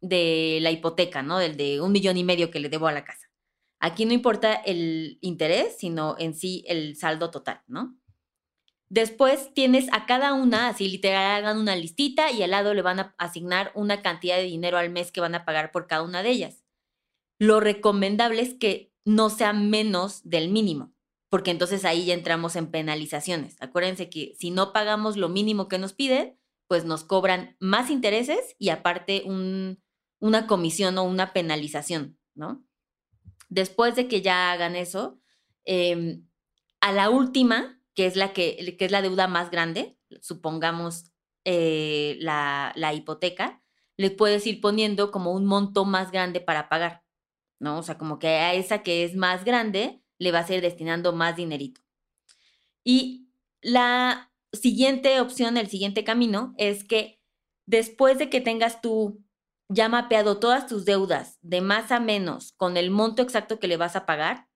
de 0.00 0.58
la 0.60 0.70
hipoteca, 0.70 1.22
¿no? 1.22 1.38
Del 1.38 1.56
de 1.56 1.80
un 1.80 1.92
millón 1.92 2.16
y 2.16 2.24
medio 2.24 2.50
que 2.50 2.60
le 2.60 2.68
debo 2.68 2.88
a 2.88 2.92
la 2.92 3.04
casa. 3.04 3.30
Aquí 3.80 4.04
no 4.04 4.12
importa 4.12 4.54
el 4.54 5.18
interés, 5.22 5.76
sino 5.78 6.16
en 6.18 6.34
sí 6.34 6.64
el 6.68 6.96
saldo 6.96 7.30
total, 7.30 7.62
¿no? 7.66 7.96
Después 8.88 9.54
tienes 9.54 9.86
a 9.92 10.06
cada 10.06 10.34
una, 10.34 10.68
así 10.68 10.88
literal, 10.88 11.44
hagan 11.44 11.58
una 11.58 11.74
listita 11.74 12.30
y 12.30 12.42
al 12.42 12.50
lado 12.50 12.74
le 12.74 12.82
van 12.82 13.00
a 13.00 13.14
asignar 13.16 13.72
una 13.74 14.02
cantidad 14.02 14.36
de 14.36 14.42
dinero 14.42 14.76
al 14.76 14.90
mes 14.90 15.10
que 15.10 15.20
van 15.20 15.34
a 15.34 15.44
pagar 15.44 15.72
por 15.72 15.86
cada 15.86 16.02
una 16.02 16.22
de 16.22 16.30
ellas. 16.30 16.62
Lo 17.38 17.58
recomendable 17.58 18.42
es 18.42 18.54
que 18.54 18.92
no 19.04 19.30
sea 19.30 19.52
menos 19.52 20.20
del 20.28 20.50
mínimo, 20.50 20.92
porque 21.32 21.50
entonces 21.50 21.86
ahí 21.86 22.04
ya 22.04 22.12
entramos 22.12 22.56
en 22.56 22.70
penalizaciones. 22.70 23.56
Acuérdense 23.58 24.10
que 24.10 24.34
si 24.38 24.50
no 24.50 24.74
pagamos 24.74 25.16
lo 25.16 25.30
mínimo 25.30 25.66
que 25.66 25.78
nos 25.78 25.94
piden, 25.94 26.38
pues 26.66 26.84
nos 26.84 27.04
cobran 27.04 27.56
más 27.58 27.88
intereses 27.88 28.54
y 28.58 28.68
aparte 28.68 29.24
una 29.24 30.46
comisión 30.46 30.98
o 30.98 31.04
una 31.04 31.32
penalización, 31.32 32.18
¿no? 32.34 32.62
Después 33.48 33.96
de 33.96 34.08
que 34.08 34.20
ya 34.20 34.52
hagan 34.52 34.76
eso, 34.76 35.22
em, 35.64 36.28
a 36.82 36.92
la 36.92 37.08
última 37.08 37.80
que 37.94 38.04
es 38.04 38.14
la, 38.14 38.34
que, 38.34 38.76
que 38.78 38.84
es 38.84 38.90
la 38.90 39.00
deuda 39.00 39.26
más 39.26 39.50
grande, 39.50 39.96
supongamos 40.20 41.12
eh, 41.46 42.18
la, 42.20 42.74
la, 42.76 42.92
hipoteca, 42.92 43.62
le 43.96 44.10
puedes 44.10 44.46
ir 44.46 44.60
poniendo 44.60 45.10
como 45.10 45.32
un 45.32 45.46
monto 45.46 45.86
más 45.86 46.12
grande 46.12 46.42
para 46.42 46.68
pagar, 46.68 47.04
¿no? 47.58 47.78
O 47.78 47.82
sea, 47.82 47.96
como 47.96 48.18
que 48.18 48.28
a 48.28 48.52
esa 48.52 48.82
que 48.82 49.04
es 49.04 49.16
más 49.16 49.46
grande 49.46 50.01
le 50.22 50.32
vas 50.32 50.48
a 50.48 50.54
ir 50.54 50.62
destinando 50.62 51.12
más 51.12 51.36
dinerito. 51.36 51.80
Y 52.84 53.28
la 53.60 54.32
siguiente 54.52 55.20
opción, 55.20 55.56
el 55.56 55.68
siguiente 55.68 56.04
camino, 56.04 56.54
es 56.58 56.84
que 56.84 57.20
después 57.66 58.18
de 58.18 58.30
que 58.30 58.40
tengas 58.40 58.80
tú 58.80 59.24
ya 59.68 59.88
mapeado 59.88 60.38
todas 60.38 60.66
tus 60.66 60.84
deudas 60.84 61.38
de 61.40 61.60
más 61.60 61.90
a 61.90 61.98
menos 61.98 62.52
con 62.52 62.76
el 62.76 62.90
monto 62.90 63.22
exacto 63.22 63.58
que 63.58 63.68
le 63.68 63.76
vas 63.76 63.96
a 63.96 64.06
pagar, 64.06 64.48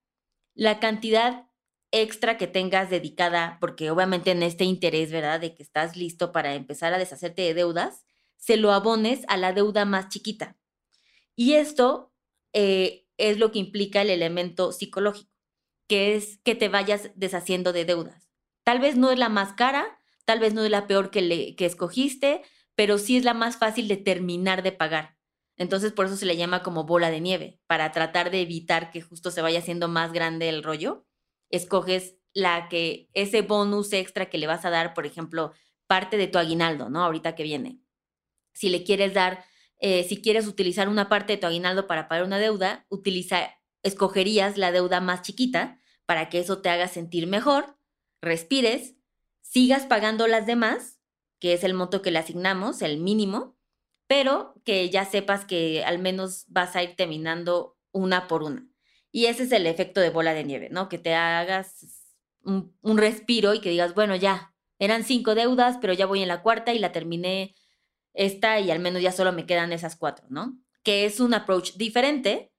la 0.53 0.79
cantidad 0.79 1.47
extra 1.91 2.37
que 2.37 2.47
tengas 2.47 2.89
dedicada, 2.89 3.57
porque 3.59 3.89
obviamente 3.91 4.31
en 4.31 4.43
este 4.43 4.63
interés, 4.63 5.11
¿verdad? 5.11 5.39
De 5.39 5.55
que 5.55 5.63
estás 5.63 5.95
listo 5.95 6.31
para 6.31 6.55
empezar 6.55 6.93
a 6.93 6.97
deshacerte 6.97 7.41
de 7.41 7.53
deudas, 7.53 8.05
se 8.37 8.57
lo 8.57 8.71
abones 8.71 9.21
a 9.27 9.37
la 9.37 9.53
deuda 9.53 9.85
más 9.85 10.09
chiquita. 10.09 10.57
Y 11.35 11.53
esto 11.53 12.13
eh, 12.53 13.07
es 13.17 13.37
lo 13.37 13.51
que 13.51 13.59
implica 13.59 14.01
el 14.01 14.09
elemento 14.09 14.71
psicológico, 14.71 15.31
que 15.87 16.15
es 16.15 16.39
que 16.43 16.55
te 16.55 16.69
vayas 16.69 17.11
deshaciendo 17.15 17.73
de 17.73 17.85
deudas. 17.85 18.29
Tal 18.63 18.79
vez 18.79 18.97
no 18.97 19.11
es 19.11 19.19
la 19.19 19.29
más 19.29 19.53
cara, 19.53 19.99
tal 20.25 20.39
vez 20.39 20.53
no 20.53 20.63
es 20.63 20.71
la 20.71 20.87
peor 20.87 21.09
que, 21.09 21.21
le, 21.21 21.55
que 21.55 21.65
escogiste, 21.65 22.41
pero 22.75 22.97
sí 22.97 23.17
es 23.17 23.23
la 23.23 23.33
más 23.33 23.57
fácil 23.57 23.87
de 23.87 23.97
terminar 23.97 24.63
de 24.63 24.71
pagar. 24.71 25.17
Entonces 25.55 25.91
por 25.91 26.05
eso 26.05 26.17
se 26.17 26.25
le 26.25 26.37
llama 26.37 26.61
como 26.63 26.83
bola 26.83 27.09
de 27.09 27.21
nieve, 27.21 27.59
para 27.67 27.91
tratar 27.91 28.29
de 28.29 28.41
evitar 28.41 28.91
que 28.91 29.01
justo 29.01 29.31
se 29.31 29.41
vaya 29.41 29.59
haciendo 29.59 29.87
más 29.87 30.11
grande 30.11 30.49
el 30.49 30.63
rollo 30.63 31.07
escoges 31.49 32.17
la 32.33 32.69
que, 32.69 33.09
ese 33.13 33.41
bonus 33.41 33.93
extra 33.93 34.29
que 34.29 34.37
le 34.37 34.47
vas 34.47 34.65
a 34.65 34.69
dar, 34.69 34.93
por 34.93 35.05
ejemplo, 35.05 35.53
parte 35.87 36.17
de 36.17 36.27
tu 36.27 36.37
aguinaldo, 36.37 36.89
¿no? 36.89 37.03
Ahorita 37.03 37.35
que 37.35 37.43
viene. 37.43 37.79
Si 38.53 38.69
le 38.69 38.83
quieres 38.83 39.13
dar, 39.13 39.43
eh, 39.79 40.03
si 40.03 40.21
quieres 40.21 40.47
utilizar 40.47 40.89
una 40.89 41.09
parte 41.09 41.33
de 41.33 41.37
tu 41.37 41.47
aguinaldo 41.47 41.87
para 41.87 42.07
pagar 42.07 42.25
una 42.25 42.39
deuda, 42.39 42.85
utiliza, 42.89 43.57
escogerías 43.87 44.57
la 44.57 44.71
deuda 44.71 45.01
más 45.01 45.21
chiquita 45.21 45.79
para 46.05 46.29
que 46.29 46.39
eso 46.39 46.61
te 46.61 46.69
haga 46.69 46.87
sentir 46.87 47.27
mejor, 47.27 47.77
respires, 48.21 48.95
sigas 49.41 49.85
pagando 49.85 50.27
las 50.27 50.45
demás, 50.45 50.99
que 51.39 51.53
es 51.53 51.63
el 51.63 51.73
monto 51.73 52.01
que 52.01 52.11
le 52.11 52.19
asignamos, 52.19 52.81
el 52.81 52.99
mínimo, 52.99 53.57
pero 54.07 54.55
que 54.63 54.89
ya 54.89 55.05
sepas 55.05 55.45
que 55.45 55.83
al 55.83 55.99
menos 55.99 56.45
vas 56.47 56.75
a 56.75 56.83
ir 56.83 56.95
terminando 56.95 57.77
una 57.91 58.27
por 58.27 58.43
una. 58.43 58.67
Y 59.11 59.25
ese 59.25 59.43
es 59.43 59.51
el 59.51 59.67
efecto 59.67 59.99
de 59.99 60.09
bola 60.09 60.33
de 60.33 60.43
nieve, 60.43 60.69
¿no? 60.71 60.89
Que 60.89 60.97
te 60.97 61.13
hagas 61.13 62.13
un, 62.43 62.97
respiro 62.97 63.53
y 63.53 63.59
que 63.59 63.69
digas, 63.69 63.93
bueno, 63.93 64.15
ya, 64.15 64.53
eran 64.79 65.03
cinco 65.03 65.35
deudas, 65.35 65.77
pero 65.81 65.93
ya 65.93 66.05
voy 66.05 66.21
en 66.21 66.27
la 66.27 66.41
cuarta 66.41 66.73
y 66.73 66.79
la 66.79 66.91
terminé 66.91 67.55
esta 68.13 68.59
y 68.59 68.71
al 68.71 68.79
menos 68.79 69.01
ya 69.01 69.11
solo 69.11 69.33
me 69.33 69.45
quedan 69.45 69.73
esas 69.73 69.95
cuatro, 69.95 70.25
¿no? 70.29 70.57
Que 70.83 71.05
es 71.05 71.19
un 71.19 71.33
approach 71.33 71.73
diferente 71.73 72.51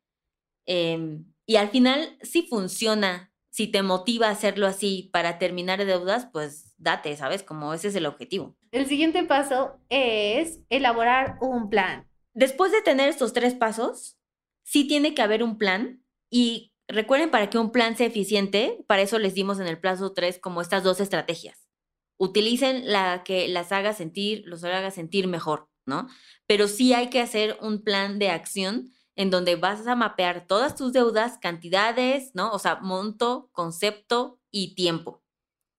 em, 0.69 1.25
y 1.47 1.57
al 1.57 1.71
final 1.71 2.17
sí 2.23 2.47
funciona. 2.49 3.33
Si 3.51 3.67
te 3.67 3.83
motiva 3.83 4.29
a 4.29 4.33
hacerlo 4.33 4.67
así 4.67 5.11
para 5.13 5.39
terminar 5.39 5.85
deudas, 5.85 6.29
pues 6.33 6.75
date, 6.77 7.17
¿sabes? 7.17 7.43
Como 7.43 7.75
ese 7.75 7.89
es 7.89 7.97
el 7.97 8.07
objetivo. 8.07 8.57
El 8.71 8.87
siguiente 8.87 9.25
paso 9.25 9.81
es 9.89 10.61
elaborar 10.69 11.39
un 11.41 11.69
plan. 11.69 12.07
Después 12.35 12.71
de 12.71 12.83
tener 12.83 13.09
estos 13.09 13.33
tres 13.33 13.55
pasos, 13.55 14.17
sí 14.63 14.87
tiene 14.87 15.15
que 15.15 15.23
haber 15.23 15.43
un 15.43 15.59
plan 15.59 16.05
y 16.31 16.73
recuerden, 16.89 17.31
para 17.31 17.51
que 17.51 17.59
un 17.59 17.71
plan 17.71 17.97
sea 17.97 18.07
eficiente, 18.07 18.85
para 18.87 19.03
eso 19.03 19.19
les 19.19 19.35
dimos 19.35 19.61
en 19.61 19.67
el 19.67 19.79
plazo 19.79 20.13
3 20.13 20.39
como 20.39 20.61
estas 20.61 20.83
dos 20.83 21.01
estrategias. 21.01 21.69
Utilicen 22.19 22.91
la 22.91 23.23
que 23.25 23.49
las 23.49 23.73
haga 23.73 23.93
sentir, 23.93 24.43
los 24.47 24.65
haga 24.65 24.91
sentir 24.91 25.29
mejor, 25.29 25.69
¿no? 25.87 26.09
Pero 26.47 26.67
sí 26.67 26.95
hay 26.95 27.11
que 27.11 27.21
hacer 27.21 27.57
un 27.61 27.83
plan 27.83 28.19
de 28.19 28.31
acción 28.31 28.93
en 29.19 29.31
donde 29.31 29.57
vas 29.57 29.85
a 29.89 29.97
mapear 29.97 30.47
todas 30.47 30.77
tus 30.77 30.93
deudas, 30.93 31.39
cantidades, 31.39 32.31
¿no? 32.35 32.53
O 32.53 32.61
sea, 32.61 32.77
monto, 32.77 33.51
concepto 33.51 34.41
y 34.53 34.77
tiempo. 34.77 35.25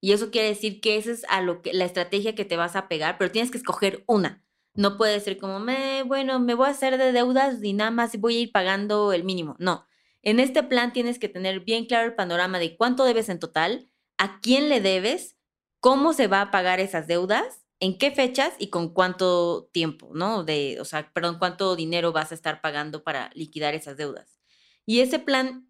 Y 0.02 0.12
eso 0.12 0.30
quiere 0.30 0.50
decir 0.50 0.82
que 0.82 0.98
esa 0.98 1.12
es 1.12 1.26
a 1.30 1.42
lo 1.42 1.62
que 1.62 1.72
la 1.72 1.86
estrategia 1.86 2.36
que 2.36 2.44
te 2.44 2.58
vas 2.58 2.76
a 2.76 2.90
pegar, 2.90 3.18
pero 3.18 3.32
tienes 3.32 3.50
que 3.50 3.58
escoger 3.58 4.04
una. 4.08 4.44
No 4.74 4.98
puede 4.98 5.22
ser 5.22 5.38
como, 5.38 5.62
me, 5.62 6.04
bueno, 6.04 6.42
me 6.42 6.54
voy 6.54 6.68
a 6.68 6.72
hacer 6.72 6.98
de 6.98 7.14
deudas 7.14 7.64
y 7.64 7.72
nada 7.72 7.92
más 7.92 8.20
voy 8.20 8.36
a 8.36 8.40
ir 8.42 8.52
pagando 8.52 9.14
el 9.14 9.24
mínimo. 9.24 9.56
No, 9.58 9.86
en 10.22 10.42
este 10.42 10.62
plan 10.62 10.92
tienes 10.92 11.18
que 11.18 11.30
tener 11.30 11.62
bien 11.62 11.86
claro 11.86 12.08
el 12.08 12.16
panorama 12.16 12.60
de 12.60 12.76
cuánto 12.76 13.06
debes 13.06 13.30
en 13.30 13.40
total, 13.40 13.90
a 14.18 14.42
quién 14.42 14.68
le 14.68 14.82
debes, 14.82 15.38
cómo 15.80 16.12
se 16.12 16.28
va 16.28 16.42
a 16.42 16.52
pagar 16.52 16.82
esas 16.82 17.08
deudas, 17.08 17.66
en 17.80 17.98
qué 17.98 18.12
fechas 18.12 18.54
y 18.60 18.70
con 18.70 18.94
cuánto 18.94 19.70
tiempo, 19.72 20.12
¿no? 20.14 20.44
De, 20.44 20.78
o 20.82 20.86
sea, 20.86 21.12
perdón, 21.14 21.38
cuánto 21.40 21.76
dinero 21.76 22.12
vas 22.12 22.32
a 22.32 22.36
estar 22.36 22.62
pagando 22.62 23.04
para 23.04 23.32
liquidar 23.34 23.74
esas 23.74 23.98
deudas. 23.98 24.40
Y 24.86 25.00
ese 25.00 25.20
plan, 25.20 25.70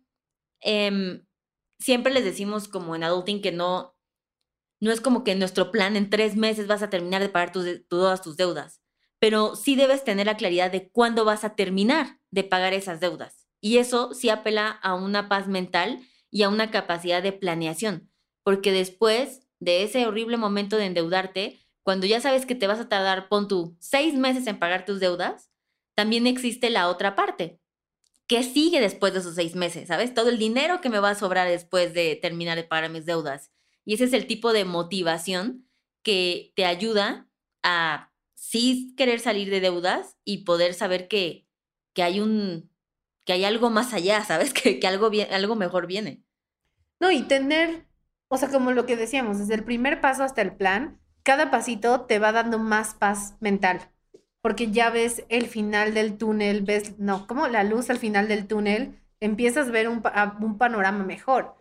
em, 0.62 1.26
siempre 1.80 2.14
les 2.14 2.24
decimos 2.24 2.68
como 2.68 2.96
en 2.96 3.04
adulting 3.04 3.42
que 3.42 3.52
no, 3.52 3.96
no 4.82 4.92
es 4.92 5.02
como 5.02 5.24
que 5.24 5.36
nuestro 5.36 5.72
plan 5.72 5.96
en 5.96 6.10
tres 6.10 6.36
meses 6.36 6.68
vas 6.68 6.82
a 6.82 6.90
terminar 6.90 7.22
de 7.22 7.30
pagar 7.30 7.52
todas 7.88 8.22
tus 8.22 8.38
deudas, 8.38 8.82
pero 9.20 9.56
sí 9.56 9.76
debes 9.76 10.04
tener 10.04 10.26
la 10.26 10.38
claridad 10.38 10.72
de 10.72 10.90
cuándo 10.90 11.26
vas 11.26 11.44
a 11.44 11.56
terminar 11.56 12.20
de 12.32 12.44
pagar 12.44 12.74
esas 12.74 13.00
deudas. 13.00 13.48
Y 13.62 13.78
eso 13.78 14.14
sí 14.14 14.30
apela 14.30 14.70
a 14.70 14.96
una 14.96 15.28
paz 15.28 15.48
mental 15.48 16.00
y 16.32 16.44
a 16.44 16.50
una 16.50 16.72
capacidad 16.72 17.22
de 17.22 17.34
planeación, 17.34 18.10
porque 18.44 18.72
después 18.72 19.42
de 19.60 19.84
ese 19.84 20.08
horrible 20.08 20.38
momento 20.38 20.78
de 20.78 20.86
endeudarte, 20.86 21.60
cuando 21.84 22.06
ya 22.06 22.22
sabes 22.22 22.46
que 22.46 22.56
te 22.56 22.68
vas 22.68 22.80
a 22.80 22.90
tardar, 22.90 23.30
pon 23.30 23.48
tú, 23.48 23.76
seis 23.80 24.16
meses 24.16 24.48
en 24.48 24.60
pagar 24.60 24.86
tus 24.86 25.00
deudas, 25.00 25.50
también 25.96 26.28
existe 26.28 26.70
la 26.70 26.88
otra 26.88 27.16
parte. 27.16 27.60
¿Qué 28.28 28.44
sigue 28.44 28.80
después 28.80 29.14
de 29.14 29.20
esos 29.20 29.36
seis 29.36 29.56
meses? 29.56 29.88
¿Sabes? 29.88 30.14
Todo 30.14 30.30
el 30.30 30.38
dinero 30.38 30.82
que 30.82 30.90
me 30.90 31.00
va 31.00 31.12
a 31.12 31.16
sobrar 31.16 31.48
después 31.48 31.94
de 31.94 32.16
terminar 32.16 32.58
de 32.58 32.64
pagar 32.64 32.92
mis 32.92 33.06
deudas. 33.06 33.52
Y 33.86 33.96
ese 33.96 34.04
es 34.04 34.14
el 34.14 34.28
tipo 34.28 34.54
de 34.54 34.66
motivación 34.66 35.68
que 36.04 36.54
te 36.56 36.66
ayuda 36.66 37.28
a 37.64 38.12
sí 38.36 38.94
querer 38.96 39.20
salir 39.20 39.50
de 39.50 39.62
deudas 39.62 40.16
y 40.24 40.44
poder 40.46 40.74
saber 40.74 41.08
que, 41.08 41.48
que 41.94 42.04
hay 42.04 42.20
un, 42.20 42.72
que 43.26 43.34
hay 43.34 43.46
algo 43.46 43.70
más 43.70 43.94
allá, 43.94 44.24
¿sabes? 44.26 44.54
Que, 44.54 44.80
que 44.80 44.88
algo, 44.88 45.10
algo 45.32 45.56
mejor 45.56 45.88
viene. 45.88 46.24
No, 47.00 47.12
y 47.12 47.24
tener, 47.24 47.88
o 48.28 48.38
sea, 48.38 48.50
como 48.50 48.72
lo 48.72 48.86
que 48.86 48.96
decíamos, 48.96 49.40
desde 49.40 49.56
el 49.56 49.64
primer 49.64 50.02
paso 50.02 50.24
hasta 50.24 50.42
el 50.42 50.56
plan, 50.56 51.00
cada 51.30 51.52
pasito 51.52 52.08
te 52.08 52.18
va 52.18 52.32
dando 52.32 52.58
más 52.58 52.96
paz 52.96 53.36
mental, 53.40 53.82
porque 54.42 54.72
ya 54.72 54.90
ves 54.90 55.26
el 55.30 55.46
final 55.46 55.94
del 55.94 56.18
túnel, 56.18 56.64
ves, 56.64 56.98
no, 56.98 57.28
como 57.28 57.48
la 57.48 57.64
luz 57.64 57.92
al 57.92 58.00
final 58.00 58.28
del 58.28 58.48
túnel, 58.48 59.00
empiezas 59.20 59.68
a 59.68 59.72
ver 59.72 59.90
un, 59.90 60.02
un 60.42 60.58
panorama 60.58 61.04
mejor. 61.04 61.56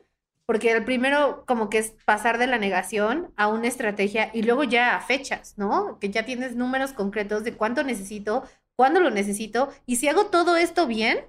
Porque 0.47 0.73
el 0.73 0.87
primero 0.87 1.45
como 1.47 1.69
que 1.69 1.77
es 1.77 1.91
pasar 2.07 2.39
de 2.39 2.47
la 2.47 2.57
negación 2.57 3.31
a 3.37 3.49
una 3.49 3.69
estrategia 3.69 4.31
y 4.33 4.43
luego 4.43 4.65
ya 4.65 4.97
a 4.97 5.03
fechas, 5.03 5.59
¿no? 5.59 5.99
Que 5.99 6.09
ya 6.09 6.25
tienes 6.25 6.57
números 6.57 6.95
concretos 6.95 7.45
de 7.45 7.53
cuánto 7.53 7.85
necesito, 7.85 8.45
cuándo 8.75 9.01
lo 9.01 9.11
necesito 9.11 9.69
y 9.85 9.97
si 9.97 10.09
hago 10.09 10.29
todo 10.29 10.57
esto 10.57 10.87
bien, 10.87 11.27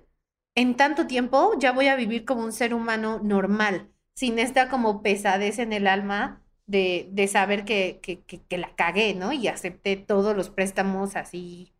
en 0.55 0.77
tanto 0.77 1.08
tiempo 1.08 1.55
ya 1.60 1.74
voy 1.74 1.89
a 1.89 1.98
vivir 1.98 2.24
como 2.24 2.46
un 2.46 2.53
ser 2.53 2.74
humano 2.74 3.19
normal, 3.22 3.91
sin 4.15 4.39
esta 4.39 4.69
como 4.69 5.03
pesadez 5.03 5.60
en 5.60 5.74
el 5.74 5.88
alma 5.88 6.41
de, 6.70 7.10
de 7.12 7.28
saber 7.28 7.66
que, 7.66 8.00
que, 8.02 8.22
que, 8.22 8.58
la 8.58 8.76
cagué, 8.76 9.16
¿no? 9.16 9.34
Y 9.34 9.48
acepté 9.48 9.98
todos 9.98 10.38
los 10.38 10.52
préstamos 10.52 11.16
así, 11.16 11.74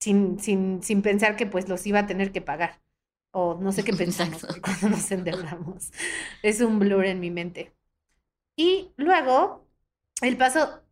sin, 0.00 0.38
sin, 0.40 0.82
sin 0.82 1.02
pensar 1.02 1.36
que 1.36 1.46
pues 1.46 1.68
los 1.68 1.86
iba 1.86 2.00
a 2.00 2.06
tener 2.06 2.32
que 2.32 2.42
pagar. 2.42 2.80
O 3.32 3.58
no 3.60 3.72
sé 3.72 3.84
qué 3.84 3.92
pensamos 3.94 4.46
cuando 4.62 4.90
nos 4.90 5.10
endeudamos. 5.10 5.92
Es 6.42 6.60
un 6.60 6.78
blur 6.78 7.04
en 7.06 7.20
mi 7.20 7.30
mente. 7.30 7.74
Y 8.56 8.92
luego, 8.96 9.66
el 10.22 10.36
paso, 10.36 10.82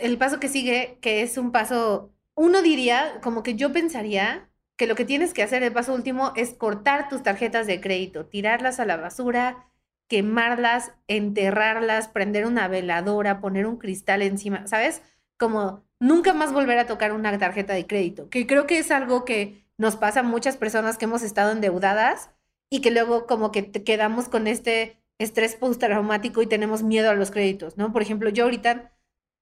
el 0.00 0.18
paso 0.18 0.40
que 0.40 0.48
sigue, 0.48 0.98
que 1.00 1.22
es 1.22 1.38
un 1.38 1.52
paso, 1.52 2.12
uno 2.34 2.62
diría, 2.62 3.20
como 3.22 3.42
que 3.44 3.54
yo 3.56 3.72
pensaría 3.72 4.50
que 4.76 4.86
lo 4.88 4.96
que 4.96 5.04
tienes 5.04 5.34
que 5.34 5.42
hacer, 5.44 5.62
el 5.62 5.72
paso 5.72 5.94
último, 5.94 6.32
es 6.36 6.54
cortar 6.54 7.08
tus 7.08 7.22
tarjetas 7.22 7.66
de 7.68 7.80
crédito, 7.80 8.26
tirarlas 8.26 8.80
a 8.80 8.86
la 8.86 8.96
basura, 8.96 9.69
quemarlas, 10.10 10.92
enterrarlas, 11.06 12.08
prender 12.08 12.44
una 12.44 12.66
veladora, 12.66 13.40
poner 13.40 13.64
un 13.64 13.76
cristal 13.76 14.22
encima, 14.22 14.66
¿sabes? 14.66 15.02
Como 15.38 15.84
nunca 16.00 16.34
más 16.34 16.52
volver 16.52 16.78
a 16.80 16.86
tocar 16.86 17.12
una 17.12 17.38
tarjeta 17.38 17.74
de 17.74 17.86
crédito, 17.86 18.28
que 18.28 18.44
creo 18.44 18.66
que 18.66 18.78
es 18.78 18.90
algo 18.90 19.24
que 19.24 19.64
nos 19.78 19.94
pasa 19.94 20.20
a 20.20 20.24
muchas 20.24 20.56
personas 20.56 20.98
que 20.98 21.04
hemos 21.04 21.22
estado 21.22 21.52
endeudadas 21.52 22.30
y 22.68 22.80
que 22.80 22.90
luego 22.90 23.26
como 23.28 23.52
que 23.52 23.70
quedamos 23.70 24.28
con 24.28 24.48
este 24.48 24.98
estrés 25.18 25.54
postraumático 25.54 26.42
y 26.42 26.48
tenemos 26.48 26.82
miedo 26.82 27.08
a 27.08 27.14
los 27.14 27.30
créditos, 27.30 27.76
¿no? 27.78 27.92
Por 27.92 28.02
ejemplo, 28.02 28.30
yo 28.30 28.44
ahorita 28.44 28.92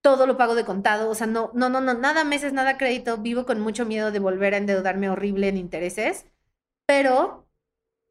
todo 0.03 0.27
lo 0.27 0.37
pago 0.37 0.55
de 0.55 0.67
contado, 0.67 1.09
o 1.09 1.15
sea, 1.15 1.27
no, 1.27 1.51
no, 1.55 1.71
no, 1.71 1.81
no, 1.81 1.95
nada 1.95 2.25
meses, 2.25 2.53
nada 2.53 2.77
crédito, 2.77 3.17
vivo 3.17 3.47
con 3.47 3.61
mucho 3.61 3.87
miedo 3.87 4.13
de 4.13 4.19
volver 4.19 4.53
a 4.53 4.59
endeudarme 4.59 5.09
horrible 5.09 5.49
en 5.49 5.57
intereses, 5.57 6.27
pero 6.87 7.49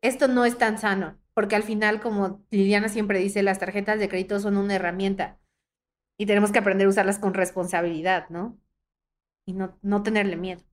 esto 0.01 0.27
no 0.27 0.43
es 0.45 0.57
tan 0.57 0.79
sano, 0.79 1.17
porque 1.38 1.56
al 1.56 1.62
final, 1.62 2.01
como 2.01 2.44
Liliana 2.50 2.89
siempre 2.89 3.20
dice, 3.20 3.44
las 3.44 3.60
tarjetas 3.60 4.00
de 4.00 4.10
crédito 4.10 4.39
son 4.39 4.58
una 4.58 4.74
herramienta 4.74 5.39
y 6.17 6.25
tenemos 6.25 6.51
que 6.51 6.58
aprender 6.58 6.88
a 6.88 6.89
usarlas 6.89 7.20
con 7.20 7.36
responsabilidad, 7.36 8.27
¿no? 8.29 8.60
Y 9.46 9.53
no, 9.53 9.77
no 9.84 10.01
tenerle 10.01 10.36
miedo. 10.36 10.63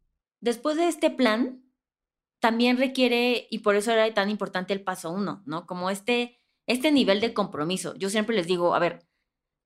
Después 0.40 0.78
de 0.78 0.88
este 0.88 1.10
plan, 1.10 1.62
también 2.40 2.78
requiere, 2.78 3.46
y 3.50 3.58
por 3.58 3.76
eso 3.76 3.92
era 3.92 4.14
tan 4.14 4.30
importante 4.30 4.72
el 4.72 4.82
paso 4.82 5.10
uno, 5.10 5.42
¿no? 5.44 5.66
Como 5.66 5.90
este, 5.90 6.38
este 6.66 6.90
nivel 6.92 7.20
de 7.20 7.34
compromiso. 7.34 7.94
Yo 7.96 8.08
siempre 8.08 8.34
les 8.34 8.46
digo, 8.46 8.74
a 8.74 8.78
ver, 8.78 9.06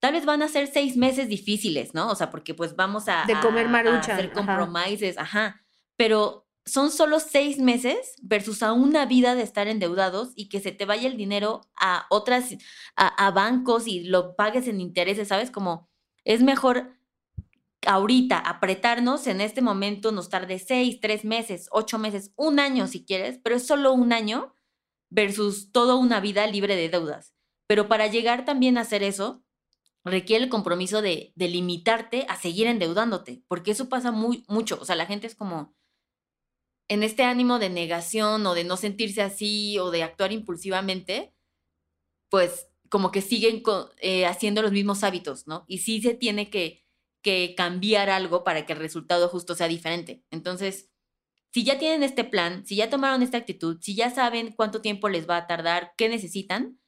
tal 0.00 0.14
vez 0.14 0.24
van 0.24 0.42
a 0.42 0.48
ser 0.48 0.66
seis 0.66 0.96
meses 0.96 1.28
difíciles, 1.28 1.94
¿no? 1.94 2.10
O 2.10 2.16
sea, 2.16 2.28
porque 2.28 2.54
pues 2.54 2.74
vamos 2.74 3.04
a, 3.06 3.22
de 3.24 3.38
comer 3.38 3.68
marucha, 3.68 4.14
hacer 4.14 4.32
compromisos, 4.32 5.16
ajá. 5.16 5.64
Pero 5.94 6.47
son 6.68 6.90
solo 6.90 7.20
seis 7.20 7.58
meses 7.58 8.14
versus 8.22 8.62
a 8.62 8.72
una 8.72 9.06
vida 9.06 9.34
de 9.34 9.42
estar 9.42 9.66
endeudados 9.68 10.32
y 10.34 10.48
que 10.48 10.60
se 10.60 10.72
te 10.72 10.84
vaya 10.84 11.08
el 11.08 11.16
dinero 11.16 11.62
a 11.76 12.06
otras, 12.10 12.56
a, 12.96 13.30
bancos 13.30 13.86
y 13.86 14.04
lo 14.04 14.36
pagues 14.36 14.68
en 14.68 14.80
intereses, 14.80 15.28
¿sabes? 15.28 15.50
Como 15.50 15.88
es 16.24 16.42
mejor 16.42 16.96
ahorita 17.86 18.38
apretarnos 18.38 19.26
en 19.26 19.40
este 19.40 19.62
momento, 19.62 20.12
nos 20.12 20.28
tarde 20.28 20.58
seis, 20.58 21.00
tres 21.00 21.24
meses, 21.24 21.68
ocho 21.70 21.98
meses, 21.98 22.32
un 22.36 22.60
año 22.60 22.86
si 22.86 23.04
quieres, 23.04 23.40
pero 23.42 23.56
es 23.56 23.66
solo 23.66 23.92
un 23.92 24.12
año 24.12 24.54
versus 25.10 25.72
toda 25.72 25.94
una 25.94 26.20
vida 26.20 26.46
libre 26.46 26.76
de 26.76 26.88
deudas. 26.88 27.34
Pero 27.66 27.88
para 27.88 28.06
llegar 28.06 28.44
también 28.44 28.78
a 28.78 28.82
hacer 28.82 29.02
eso, 29.02 29.42
requiere 30.04 30.44
el 30.44 30.50
compromiso 30.50 31.02
de, 31.02 31.32
de 31.34 31.48
limitarte 31.48 32.26
a 32.28 32.36
seguir 32.36 32.66
endeudándote, 32.66 33.42
porque 33.48 33.70
eso 33.70 33.88
pasa 33.88 34.10
muy 34.10 34.44
mucho. 34.48 34.78
O 34.80 34.84
sea, 34.84 34.96
la 34.96 35.06
gente 35.06 35.26
es 35.26 35.34
como, 35.34 35.77
en 36.88 37.02
este 37.02 37.22
ánimo 37.22 37.58
de 37.58 37.70
negación 37.70 38.46
o 38.46 38.54
de 38.54 38.64
no 38.64 38.76
sentirse 38.76 39.22
así 39.22 39.78
o 39.78 39.90
de 39.90 40.02
actuar 40.02 40.32
impulsivamente, 40.32 41.34
pues 42.30 42.68
como 42.88 43.10
que 43.10 43.20
siguen 43.20 43.62
eh, 43.98 44.26
haciendo 44.26 44.62
los 44.62 44.72
mismos 44.72 45.04
hábitos, 45.04 45.46
¿no? 45.46 45.64
Y 45.68 45.78
sí 45.78 46.00
se 46.00 46.14
tiene 46.14 46.50
que, 46.50 46.84
cambiar 47.58 48.08
algo 48.08 48.42
para 48.42 48.64
que 48.64 48.72
el 48.72 48.78
resultado 48.78 49.28
justo 49.28 49.54
sea 49.54 49.68
diferente. 49.68 50.24
Entonces, 50.30 50.88
si 51.52 51.62
ya 51.62 51.78
tienen 51.78 52.02
este 52.02 52.24
plan, 52.24 52.64
si 52.64 52.76
ya 52.76 52.88
tomaron 52.88 53.22
esta 53.22 53.36
actitud, 53.36 53.76
si 53.82 53.94
ya 53.94 54.08
saben 54.08 54.52
cuánto 54.52 54.80
tiempo 54.80 55.10
les 55.10 55.28
va 55.28 55.36
a 55.36 55.46
tardar, 55.46 55.92
qué 55.98 56.08
necesitan, 56.08 56.80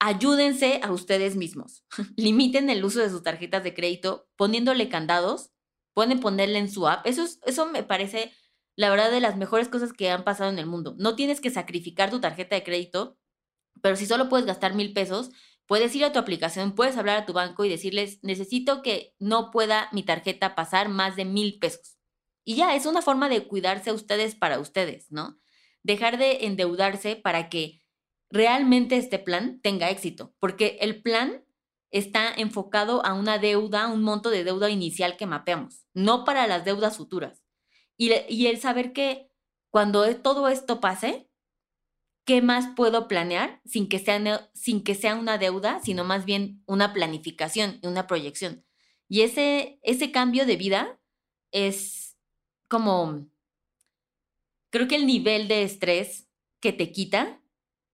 ayúdense 0.00 0.80
a 0.82 0.90
ustedes 0.90 1.36
mismos. 1.36 1.84
Limiten 2.16 2.68
el 2.68 2.84
uso 2.84 2.98
de 2.98 3.10
sus 3.10 3.22
tarjetas 3.22 3.62
de 3.62 3.74
crédito 3.74 4.28
poniéndole 4.34 4.88
candados, 4.88 5.52
pueden 5.94 6.18
ponerle 6.18 6.58
en 6.58 6.68
su 6.68 6.88
app. 6.88 7.06
Eso, 7.06 7.24
eso 7.46 7.66
me 7.66 7.84
parece 7.84 8.32
la 8.76 8.90
verdad, 8.90 9.10
de 9.10 9.20
las 9.20 9.36
mejores 9.36 9.68
cosas 9.68 9.92
que 9.92 10.10
han 10.10 10.24
pasado 10.24 10.50
en 10.50 10.58
el 10.58 10.66
mundo. 10.66 10.94
No 10.98 11.16
tienes 11.16 11.40
que 11.40 11.50
sacrificar 11.50 12.10
tu 12.10 12.20
tarjeta 12.20 12.56
de 12.56 12.64
crédito, 12.64 13.18
pero 13.82 13.96
si 13.96 14.06
solo 14.06 14.28
puedes 14.28 14.46
gastar 14.46 14.74
mil 14.74 14.92
pesos, 14.92 15.30
puedes 15.66 15.94
ir 15.94 16.04
a 16.04 16.12
tu 16.12 16.18
aplicación, 16.18 16.74
puedes 16.74 16.96
hablar 16.96 17.18
a 17.18 17.26
tu 17.26 17.32
banco 17.32 17.64
y 17.64 17.68
decirles, 17.68 18.18
necesito 18.22 18.82
que 18.82 19.14
no 19.18 19.50
pueda 19.50 19.88
mi 19.92 20.02
tarjeta 20.02 20.54
pasar 20.54 20.88
más 20.88 21.16
de 21.16 21.24
mil 21.24 21.58
pesos. 21.58 21.98
Y 22.44 22.56
ya, 22.56 22.74
es 22.74 22.86
una 22.86 23.02
forma 23.02 23.28
de 23.28 23.46
cuidarse 23.46 23.90
a 23.90 23.94
ustedes 23.94 24.34
para 24.34 24.58
ustedes, 24.58 25.10
¿no? 25.10 25.38
Dejar 25.82 26.18
de 26.18 26.46
endeudarse 26.46 27.16
para 27.16 27.48
que 27.48 27.82
realmente 28.30 28.96
este 28.96 29.18
plan 29.18 29.60
tenga 29.62 29.90
éxito, 29.90 30.34
porque 30.40 30.78
el 30.80 31.02
plan 31.02 31.44
está 31.90 32.32
enfocado 32.34 33.04
a 33.04 33.12
una 33.12 33.38
deuda, 33.38 33.88
un 33.88 34.02
monto 34.02 34.30
de 34.30 34.44
deuda 34.44 34.70
inicial 34.70 35.16
que 35.16 35.26
mapeamos, 35.26 35.86
no 35.92 36.24
para 36.24 36.46
las 36.46 36.64
deudas 36.64 36.96
futuras. 36.96 37.41
Y, 37.96 38.46
el 38.46 38.60
saber 38.60 38.92
que 38.92 39.30
cuando 39.70 40.04
e, 40.04 40.14
todo 40.14 40.48
esto 40.48 40.80
pase, 40.80 41.28
¿qué 42.24 42.42
más 42.42 42.74
puedo 42.76 43.08
planear 43.08 43.60
sin 43.64 43.88
que, 43.88 43.98
sea, 43.98 44.50
sin 44.54 44.82
que 44.82 44.94
sea 44.94 45.14
una 45.14 45.38
deuda, 45.38 45.80
sino 45.84 46.04
más 46.04 46.24
bien 46.24 46.62
una 46.66 46.92
planificación 46.92 47.78
y 47.82 47.86
una 47.86 48.06
proyección? 48.06 48.64
Y 49.08 49.22
ese, 49.22 49.78
ese 49.82 50.10
cambio 50.10 50.46
de 50.46 50.56
vida 50.56 50.98
es 51.50 52.16
como, 52.68 53.28
creo 54.70 54.88
que 54.88 54.96
el 54.96 55.06
nivel 55.06 55.48
de 55.48 55.62
estrés 55.64 56.28
que 56.60 56.72
te 56.72 56.92
quita 56.92 57.42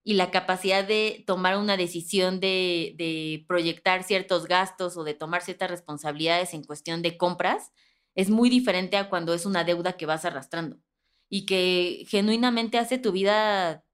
y 0.04 0.14
la 0.14 0.30
capacidad 0.30 0.86
de 0.86 1.24
tomar 1.26 1.58
una 1.58 1.76
decisión 1.76 2.40
de, 2.40 2.94
de 2.96 3.44
proyectar 3.48 4.04
ciertos 4.04 4.46
gastos 4.46 4.96
o 4.96 5.04
de 5.04 5.14
tomar 5.14 5.42
ciertas 5.42 5.70
responsabilidades 5.70 6.54
en 6.54 6.62
cuestión 6.62 7.02
de 7.02 7.18
compras, 7.18 7.72
es 8.18 8.30
muy 8.30 8.50
diferente 8.50 8.96
a 8.96 9.08
cuando 9.08 9.32
es 9.32 9.46
una 9.46 9.62
deuda 9.62 9.92
que 9.92 10.04
vas 10.04 10.24
arrastrando 10.24 10.76
y 11.28 11.46
que 11.46 12.04
genuinamente 12.08 12.76
hace 12.76 12.98
tu 12.98 13.12
vida 13.12 13.84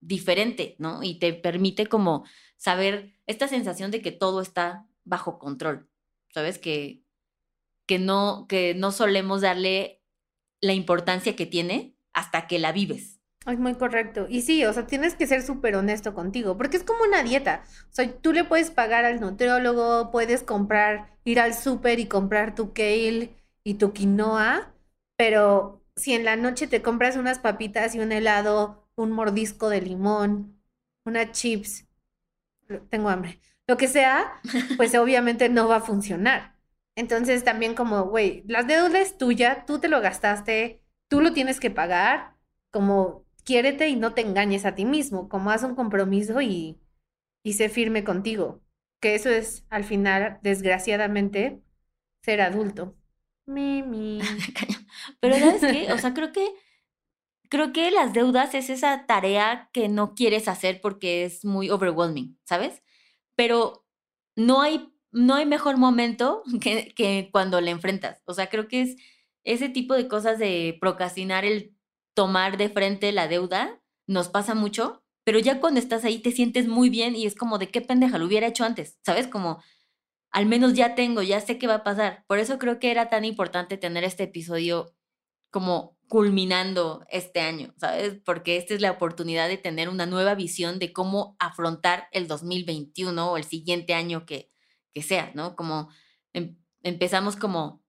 diferente, 0.00 0.76
¿no? 0.78 1.02
Y 1.02 1.18
te 1.18 1.34
permite 1.34 1.86
como 1.86 2.24
saber 2.56 3.12
esta 3.26 3.48
sensación 3.48 3.90
de 3.90 4.00
que 4.00 4.12
todo 4.12 4.40
está 4.40 4.86
bajo 5.04 5.38
control, 5.38 5.90
¿sabes? 6.32 6.58
Que, 6.58 7.02
que, 7.84 7.98
no, 7.98 8.46
que 8.48 8.74
no 8.74 8.92
solemos 8.92 9.42
darle 9.42 10.00
la 10.62 10.72
importancia 10.72 11.36
que 11.36 11.44
tiene 11.44 11.94
hasta 12.14 12.46
que 12.46 12.58
la 12.58 12.72
vives. 12.72 13.20
Es 13.46 13.58
muy 13.58 13.74
correcto. 13.74 14.26
Y 14.30 14.40
sí, 14.40 14.64
o 14.64 14.72
sea, 14.72 14.86
tienes 14.86 15.14
que 15.16 15.26
ser 15.26 15.42
súper 15.42 15.76
honesto 15.76 16.14
contigo, 16.14 16.56
porque 16.56 16.78
es 16.78 16.82
como 16.82 17.04
una 17.04 17.22
dieta. 17.22 17.64
O 17.90 17.92
sea, 17.92 18.10
tú 18.10 18.32
le 18.32 18.44
puedes 18.44 18.70
pagar 18.70 19.04
al 19.04 19.20
nutriólogo, 19.20 20.10
puedes 20.10 20.42
comprar, 20.42 21.18
ir 21.24 21.40
al 21.40 21.52
súper 21.52 22.00
y 22.00 22.06
comprar 22.06 22.54
tu 22.54 22.72
kale 22.72 23.38
y 23.70 23.74
tu 23.74 23.92
quinoa, 23.92 24.74
pero 25.16 25.84
si 25.96 26.14
en 26.14 26.24
la 26.24 26.36
noche 26.36 26.66
te 26.66 26.82
compras 26.82 27.16
unas 27.16 27.38
papitas 27.38 27.94
y 27.94 28.00
un 28.00 28.12
helado, 28.12 28.88
un 28.96 29.12
mordisco 29.12 29.68
de 29.70 29.80
limón, 29.82 30.60
una 31.04 31.32
chips, 31.32 31.86
tengo 32.90 33.08
hambre, 33.08 33.40
lo 33.66 33.76
que 33.76 33.88
sea, 33.88 34.40
pues 34.76 34.94
obviamente 34.94 35.48
no 35.48 35.68
va 35.68 35.76
a 35.76 35.80
funcionar. 35.80 36.56
Entonces 36.96 37.44
también 37.44 37.74
como, 37.74 38.04
güey, 38.06 38.44
las 38.46 38.66
deudas 38.66 38.94
es 38.94 39.18
tuya, 39.18 39.64
tú 39.66 39.78
te 39.80 39.88
lo 39.88 40.00
gastaste, 40.00 40.82
tú 41.08 41.20
lo 41.20 41.32
tienes 41.32 41.60
que 41.60 41.70
pagar, 41.70 42.36
como 42.70 43.24
quiérete 43.44 43.88
y 43.88 43.96
no 43.96 44.14
te 44.14 44.22
engañes 44.22 44.64
a 44.66 44.74
ti 44.74 44.84
mismo, 44.84 45.28
como 45.28 45.50
haz 45.50 45.62
un 45.62 45.74
compromiso 45.74 46.40
y, 46.40 46.80
y 47.42 47.54
sé 47.54 47.68
firme 47.68 48.04
contigo, 48.04 48.62
que 49.00 49.14
eso 49.14 49.30
es 49.30 49.66
al 49.70 49.84
final, 49.84 50.40
desgraciadamente, 50.42 51.62
ser 52.22 52.40
adulto. 52.42 52.96
Mimi. 53.46 54.20
Pero 55.20 55.38
¿sabes 55.38 55.60
qué? 55.60 55.92
O 55.92 55.98
sea, 55.98 56.14
creo 56.14 56.32
que 56.32 56.48
creo 57.50 57.72
que 57.72 57.90
las 57.90 58.14
deudas 58.14 58.54
es 58.54 58.70
esa 58.70 59.06
tarea 59.06 59.68
que 59.72 59.88
no 59.88 60.14
quieres 60.14 60.48
hacer 60.48 60.80
porque 60.80 61.24
es 61.24 61.44
muy 61.44 61.68
overwhelming, 61.68 62.38
¿sabes? 62.44 62.82
Pero 63.36 63.84
no 64.36 64.62
hay, 64.62 64.88
no 65.10 65.34
hay 65.34 65.46
mejor 65.46 65.76
momento 65.76 66.42
que, 66.62 66.94
que 66.94 67.28
cuando 67.32 67.60
le 67.60 67.72
enfrentas. 67.72 68.22
O 68.24 68.32
sea, 68.34 68.48
creo 68.48 68.68
que 68.68 68.82
es 68.82 68.96
ese 69.44 69.68
tipo 69.68 69.94
de 69.94 70.08
cosas 70.08 70.38
de 70.38 70.78
procrastinar 70.80 71.44
el 71.44 71.76
tomar 72.14 72.56
de 72.56 72.68
frente 72.68 73.12
la 73.12 73.28
deuda, 73.28 73.80
nos 74.06 74.28
pasa 74.28 74.54
mucho, 74.54 75.02
pero 75.24 75.38
ya 75.38 75.60
cuando 75.60 75.80
estás 75.80 76.04
ahí 76.04 76.18
te 76.20 76.32
sientes 76.32 76.68
muy 76.68 76.90
bien 76.90 77.16
y 77.16 77.26
es 77.26 77.34
como 77.34 77.58
de 77.58 77.68
qué 77.70 77.80
pendeja 77.80 78.18
lo 78.18 78.26
hubiera 78.26 78.46
hecho 78.46 78.64
antes, 78.64 78.98
¿sabes? 79.04 79.26
Como 79.26 79.62
al 80.30 80.46
menos 80.46 80.74
ya 80.74 80.94
tengo, 80.94 81.22
ya 81.22 81.40
sé 81.40 81.58
qué 81.58 81.66
va 81.66 81.76
a 81.76 81.84
pasar. 81.84 82.24
Por 82.26 82.38
eso 82.38 82.58
creo 82.58 82.78
que 82.78 82.90
era 82.90 83.08
tan 83.08 83.24
importante 83.24 83.76
tener 83.76 84.04
este 84.04 84.24
episodio 84.24 84.94
como 85.50 85.98
culminando 86.08 87.04
este 87.10 87.40
año, 87.40 87.74
¿sabes? 87.76 88.18
Porque 88.24 88.56
esta 88.56 88.74
es 88.74 88.80
la 88.80 88.90
oportunidad 88.92 89.48
de 89.48 89.58
tener 89.58 89.88
una 89.88 90.06
nueva 90.06 90.34
visión 90.34 90.78
de 90.78 90.92
cómo 90.92 91.36
afrontar 91.38 92.08
el 92.12 92.26
2021 92.26 93.30
o 93.30 93.36
el 93.36 93.44
siguiente 93.44 93.94
año 93.94 94.26
que, 94.26 94.50
que 94.92 95.02
sea, 95.02 95.30
¿no? 95.34 95.56
Como 95.56 95.88
em, 96.32 96.56
empezamos 96.82 97.36
como 97.36 97.84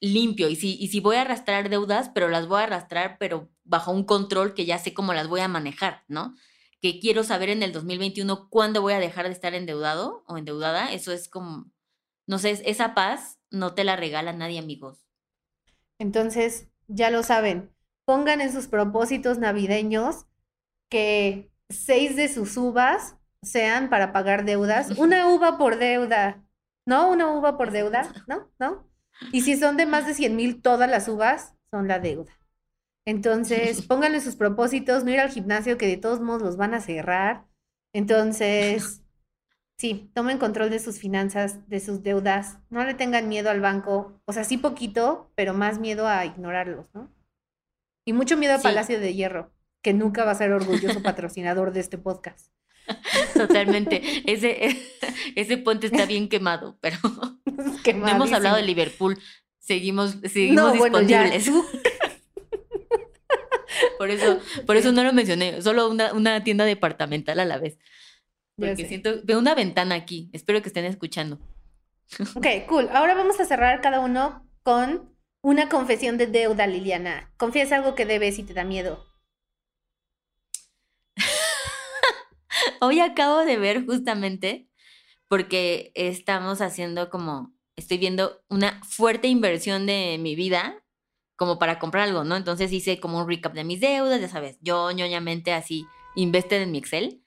limpio 0.00 0.48
y 0.48 0.56
si, 0.56 0.76
y 0.78 0.88
si 0.88 1.00
voy 1.00 1.16
a 1.16 1.22
arrastrar 1.22 1.68
deudas, 1.68 2.10
pero 2.14 2.28
las 2.28 2.46
voy 2.46 2.60
a 2.60 2.64
arrastrar, 2.64 3.16
pero 3.18 3.50
bajo 3.64 3.90
un 3.92 4.04
control 4.04 4.54
que 4.54 4.66
ya 4.66 4.78
sé 4.78 4.94
cómo 4.94 5.14
las 5.14 5.28
voy 5.28 5.40
a 5.40 5.48
manejar, 5.48 6.04
¿no? 6.08 6.34
Que 6.80 7.00
quiero 7.00 7.24
saber 7.24 7.48
en 7.48 7.62
el 7.62 7.72
2021 7.72 8.50
cuándo 8.50 8.82
voy 8.82 8.92
a 8.92 9.00
dejar 9.00 9.26
de 9.26 9.32
estar 9.32 9.54
endeudado 9.54 10.24
o 10.28 10.36
endeudada, 10.38 10.92
eso 10.92 11.12
es 11.12 11.28
como 11.28 11.73
no 12.26 12.38
sé, 12.38 12.62
esa 12.64 12.94
paz 12.94 13.38
no 13.50 13.74
te 13.74 13.84
la 13.84 13.96
regala 13.96 14.32
nadie, 14.32 14.58
amigos. 14.58 15.06
Entonces, 15.98 16.68
ya 16.88 17.10
lo 17.10 17.22
saben, 17.22 17.70
pongan 18.04 18.40
en 18.40 18.52
sus 18.52 18.68
propósitos 18.68 19.38
navideños 19.38 20.26
que 20.88 21.50
seis 21.68 22.16
de 22.16 22.28
sus 22.28 22.56
uvas 22.56 23.16
sean 23.42 23.90
para 23.90 24.12
pagar 24.12 24.44
deudas. 24.44 24.90
Una 24.98 25.28
uva 25.28 25.58
por 25.58 25.78
deuda, 25.78 26.44
¿no? 26.86 27.10
Una 27.10 27.32
uva 27.32 27.56
por 27.56 27.70
deuda, 27.70 28.12
¿no? 28.26 28.50
¿No? 28.58 28.88
Y 29.32 29.42
si 29.42 29.56
son 29.56 29.76
de 29.76 29.86
más 29.86 30.06
de 30.06 30.14
100 30.14 30.36
mil, 30.36 30.62
todas 30.62 30.90
las 30.90 31.08
uvas 31.08 31.54
son 31.70 31.88
la 31.88 32.00
deuda. 32.00 32.32
Entonces, 33.04 33.82
pónganle 33.86 34.20
sus 34.20 34.36
propósitos, 34.36 35.04
no 35.04 35.10
ir 35.10 35.20
al 35.20 35.30
gimnasio, 35.30 35.78
que 35.78 35.86
de 35.86 35.96
todos 35.96 36.20
modos 36.20 36.42
los 36.42 36.56
van 36.56 36.74
a 36.74 36.80
cerrar. 36.80 37.46
Entonces, 37.92 39.03
sí, 39.84 40.10
tomen 40.14 40.38
control 40.38 40.70
de 40.70 40.78
sus 40.78 40.98
finanzas, 40.98 41.68
de 41.68 41.78
sus 41.78 42.02
deudas. 42.02 42.56
No 42.70 42.82
le 42.86 42.94
tengan 42.94 43.28
miedo 43.28 43.50
al 43.50 43.60
banco. 43.60 44.18
O 44.24 44.32
sea, 44.32 44.42
sí 44.42 44.56
poquito, 44.56 45.30
pero 45.34 45.52
más 45.52 45.78
miedo 45.78 46.08
a 46.08 46.24
ignorarlos, 46.24 46.86
¿no? 46.94 47.12
Y 48.06 48.14
mucho 48.14 48.38
miedo 48.38 48.54
a 48.54 48.62
Palacio 48.62 48.98
de 48.98 49.12
Hierro, 49.12 49.52
que 49.82 49.92
nunca 49.92 50.24
va 50.24 50.30
a 50.30 50.36
ser 50.36 50.52
orgulloso 50.52 51.02
patrocinador 51.02 51.74
de 51.74 51.80
este 51.80 51.98
podcast. 51.98 52.50
Totalmente. 53.34 54.00
Ese, 54.24 54.74
ese 55.36 55.58
puente 55.58 55.88
está 55.88 56.06
bien 56.06 56.30
quemado, 56.30 56.78
pero 56.80 56.96
no 57.04 58.08
hemos 58.08 58.32
hablado 58.32 58.56
de 58.56 58.62
Liverpool. 58.62 59.18
Seguimos, 59.58 60.16
seguimos 60.32 60.72
disponibles. 60.72 61.50
por 63.98 64.08
eso, 64.08 64.40
por 64.64 64.76
eso 64.76 64.92
no 64.92 65.04
lo 65.04 65.12
mencioné, 65.12 65.60
solo 65.60 65.90
una, 65.90 66.14
una 66.14 66.42
tienda 66.42 66.64
departamental 66.64 67.38
a 67.38 67.44
la 67.44 67.58
vez. 67.58 67.76
Porque 68.56 68.86
siento, 68.86 69.20
veo 69.24 69.38
una 69.38 69.54
ventana 69.54 69.94
aquí. 69.94 70.30
Espero 70.32 70.62
que 70.62 70.68
estén 70.68 70.84
escuchando. 70.84 71.38
Ok, 72.36 72.46
cool. 72.68 72.88
Ahora 72.92 73.14
vamos 73.14 73.40
a 73.40 73.46
cerrar 73.46 73.80
cada 73.80 74.00
uno 74.00 74.46
con 74.62 75.16
una 75.42 75.68
confesión 75.68 76.18
de 76.18 76.26
deuda, 76.26 76.66
Liliana. 76.66 77.32
Confiesa 77.36 77.76
algo 77.76 77.94
que 77.94 78.06
debes 78.06 78.38
y 78.38 78.44
te 78.44 78.54
da 78.54 78.64
miedo. 78.64 79.04
Hoy 82.80 83.00
acabo 83.00 83.44
de 83.44 83.56
ver 83.56 83.84
justamente, 83.84 84.68
porque 85.28 85.92
estamos 85.94 86.60
haciendo 86.60 87.10
como, 87.10 87.54
estoy 87.76 87.98
viendo 87.98 88.42
una 88.48 88.82
fuerte 88.84 89.28
inversión 89.28 89.86
de 89.86 90.18
mi 90.20 90.36
vida 90.36 90.84
como 91.36 91.58
para 91.58 91.78
comprar 91.78 92.04
algo, 92.04 92.24
¿no? 92.24 92.36
Entonces 92.36 92.72
hice 92.72 93.00
como 93.00 93.18
un 93.18 93.28
recap 93.28 93.54
de 93.54 93.64
mis 93.64 93.80
deudas, 93.80 94.20
ya 94.20 94.28
sabes, 94.28 94.58
yo 94.60 94.92
ñoñamente 94.92 95.52
así, 95.52 95.84
invested 96.14 96.62
en 96.62 96.70
mi 96.70 96.78
Excel. 96.78 97.23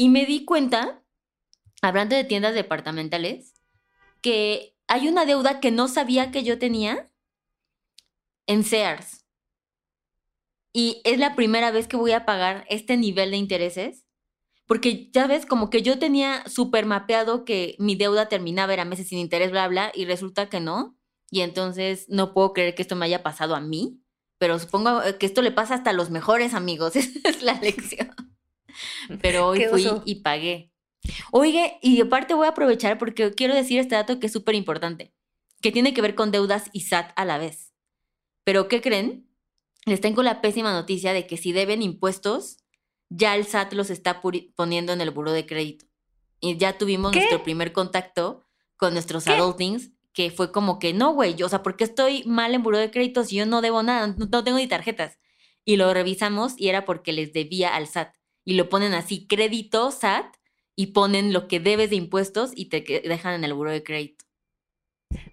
Y 0.00 0.10
me 0.10 0.26
di 0.26 0.44
cuenta, 0.44 1.02
hablando 1.82 2.14
de 2.14 2.22
tiendas 2.22 2.54
departamentales, 2.54 3.54
que 4.22 4.76
hay 4.86 5.08
una 5.08 5.24
deuda 5.24 5.58
que 5.58 5.72
no 5.72 5.88
sabía 5.88 6.30
que 6.30 6.44
yo 6.44 6.56
tenía 6.60 7.10
en 8.46 8.62
Sears. 8.62 9.26
Y 10.72 11.00
es 11.02 11.18
la 11.18 11.34
primera 11.34 11.72
vez 11.72 11.88
que 11.88 11.96
voy 11.96 12.12
a 12.12 12.24
pagar 12.24 12.64
este 12.68 12.96
nivel 12.96 13.32
de 13.32 13.38
intereses. 13.38 14.06
Porque 14.68 15.10
ya 15.10 15.26
ves, 15.26 15.46
como 15.46 15.68
que 15.68 15.82
yo 15.82 15.98
tenía 15.98 16.46
súper 16.46 16.86
mapeado 16.86 17.44
que 17.44 17.74
mi 17.80 17.96
deuda 17.96 18.28
terminaba, 18.28 18.74
era 18.74 18.84
meses 18.84 19.08
sin 19.08 19.18
interés, 19.18 19.50
bla, 19.50 19.66
bla, 19.66 19.90
y 19.92 20.04
resulta 20.04 20.48
que 20.48 20.60
no. 20.60 20.96
Y 21.28 21.40
entonces 21.40 22.06
no 22.08 22.34
puedo 22.34 22.52
creer 22.52 22.76
que 22.76 22.82
esto 22.82 22.94
me 22.94 23.06
haya 23.06 23.24
pasado 23.24 23.56
a 23.56 23.60
mí. 23.60 24.00
Pero 24.38 24.60
supongo 24.60 25.00
que 25.18 25.26
esto 25.26 25.42
le 25.42 25.50
pasa 25.50 25.74
hasta 25.74 25.90
a 25.90 25.94
los 25.94 26.10
mejores 26.10 26.54
amigos. 26.54 26.94
Esa 26.96 27.30
es 27.30 27.42
la 27.42 27.54
lección. 27.54 28.27
Pero 29.22 29.48
hoy 29.48 29.64
fui 29.70 29.86
y 30.04 30.16
pagué. 30.16 30.72
Oye, 31.30 31.78
y 31.82 32.00
aparte 32.00 32.34
voy 32.34 32.46
a 32.46 32.50
aprovechar 32.50 32.98
porque 32.98 33.32
quiero 33.32 33.54
decir 33.54 33.78
este 33.78 33.94
dato 33.94 34.20
que 34.20 34.26
es 34.26 34.32
súper 34.32 34.54
importante, 34.54 35.14
que 35.62 35.72
tiene 35.72 35.94
que 35.94 36.02
ver 36.02 36.14
con 36.14 36.30
deudas 36.30 36.70
y 36.72 36.80
SAT 36.80 37.12
a 37.16 37.24
la 37.24 37.38
vez. 37.38 37.72
Pero 38.44 38.68
¿qué 38.68 38.80
creen? 38.80 39.28
Les 39.86 40.00
tengo 40.00 40.22
la 40.22 40.40
pésima 40.40 40.72
noticia 40.72 41.12
de 41.12 41.26
que 41.26 41.36
si 41.36 41.52
deben 41.52 41.82
impuestos, 41.82 42.58
ya 43.08 43.36
el 43.36 43.46
SAT 43.46 43.72
los 43.72 43.90
está 43.90 44.20
poniendo 44.20 44.92
en 44.92 45.00
el 45.00 45.10
buro 45.10 45.32
de 45.32 45.46
crédito. 45.46 45.86
Y 46.40 46.56
ya 46.56 46.78
tuvimos 46.78 47.14
nuestro 47.14 47.42
primer 47.42 47.72
contacto 47.72 48.44
con 48.76 48.92
nuestros 48.92 49.26
adultings, 49.26 49.90
que 50.12 50.30
fue 50.30 50.52
como 50.52 50.78
que 50.78 50.92
no, 50.92 51.12
güey, 51.12 51.40
o 51.42 51.48
sea, 51.48 51.62
¿por 51.62 51.76
qué 51.76 51.84
estoy 51.84 52.24
mal 52.24 52.54
en 52.54 52.62
buro 52.62 52.78
de 52.78 52.90
crédito 52.90 53.24
si 53.24 53.36
yo 53.36 53.46
no 53.46 53.60
debo 53.60 53.82
nada? 53.82 54.14
No, 54.16 54.44
tengo 54.44 54.58
ni 54.58 54.66
tarjetas. 54.66 55.18
Y 55.64 55.76
lo 55.76 55.92
revisamos 55.92 56.54
y 56.56 56.68
era 56.68 56.84
porque 56.84 57.12
les 57.12 57.32
debía 57.32 57.74
al 57.74 57.86
SAT. 57.86 58.14
Y 58.44 58.54
lo 58.54 58.68
ponen 58.68 58.94
así, 58.94 59.26
crédito 59.26 59.90
SAT, 59.90 60.36
y 60.76 60.88
ponen 60.88 61.32
lo 61.32 61.48
que 61.48 61.60
debes 61.60 61.90
de 61.90 61.96
impuestos 61.96 62.52
y 62.54 62.66
te 62.66 62.80
dejan 63.04 63.34
en 63.34 63.44
el 63.44 63.54
buro 63.54 63.70
de 63.70 63.82
crédito. 63.82 64.24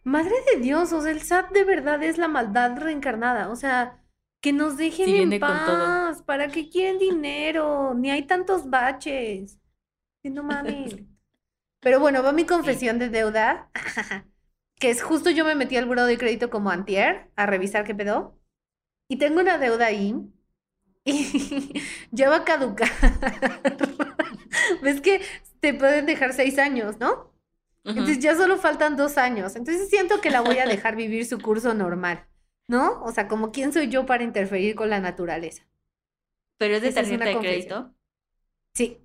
Madre 0.04 0.34
de 0.52 0.62
Dios, 0.62 0.92
o 0.94 1.02
sea, 1.02 1.12
el 1.12 1.22
SAT 1.22 1.52
de 1.52 1.64
verdad 1.64 2.02
es 2.04 2.18
la 2.18 2.28
maldad 2.28 2.78
reencarnada. 2.78 3.50
O 3.50 3.56
sea, 3.56 4.04
que 4.42 4.54
nos 4.54 4.78
dejen 4.78 5.34
en 5.34 5.40
paz. 5.40 6.22
¿Para 6.22 6.50
qué 6.50 6.70
quieren 6.70 7.00
dinero? 7.00 7.94
Ni 7.96 8.12
hay 8.12 8.24
tantos 8.24 8.70
baches. 8.70 9.60
no 10.24 10.44
mames. 10.44 10.96
Pero 11.82 12.00
bueno, 12.00 12.24
va 12.24 12.32
mi 12.32 12.46
confesión 12.46 13.00
de 13.00 13.10
deuda. 13.10 13.70
que 14.80 14.90
es 14.90 15.02
justo 15.02 15.30
yo 15.30 15.46
me 15.46 15.56
metí 15.56 15.78
al 15.78 15.86
buro 15.86 16.06
de 16.06 16.18
crédito 16.18 16.50
como 16.50 16.70
antier 16.70 17.32
a 17.36 17.46
revisar 17.46 17.86
qué 17.86 17.96
pedo. 17.96 18.40
Y 19.08 19.18
tengo 19.18 19.42
una 19.42 19.58
deuda 19.58 19.88
ahí. 19.88 20.16
Y 21.08 21.82
ya 22.12 22.30
va 22.30 22.38
a 22.38 22.44
caducar. 22.44 22.90
¿Ves 24.82 25.02
que 25.02 25.22
te 25.60 25.74
pueden 25.74 26.08
dejar 26.08 26.34
seis 26.34 26.58
años, 26.58 26.98
no? 27.00 27.32
Entonces 27.84 28.18
ya 28.18 28.36
solo 28.36 28.58
faltan 28.58 28.98
dos 28.98 29.20
años. 29.20 29.56
Entonces 29.56 29.90
siento 29.90 30.20
que 30.20 30.32
la 30.32 30.42
voy 30.42 30.58
a 30.58 30.66
dejar 30.66 30.96
vivir 30.96 31.26
su 31.28 31.40
curso 31.40 31.76
normal, 31.76 32.26
¿no? 32.68 33.04
O 33.04 33.12
sea, 33.12 33.28
como 33.28 33.52
quién 33.52 33.72
soy 33.72 33.90
yo 33.90 34.08
para 34.08 34.24
interferir 34.24 34.76
con 34.76 34.90
la 34.90 35.00
naturaleza. 35.00 35.68
¿Pero 36.58 36.78
es 36.78 36.82
de 36.82 36.92
tarjeta 36.92 37.26
de 37.26 37.38
crédito? 37.38 37.94
Sí. 38.74 39.02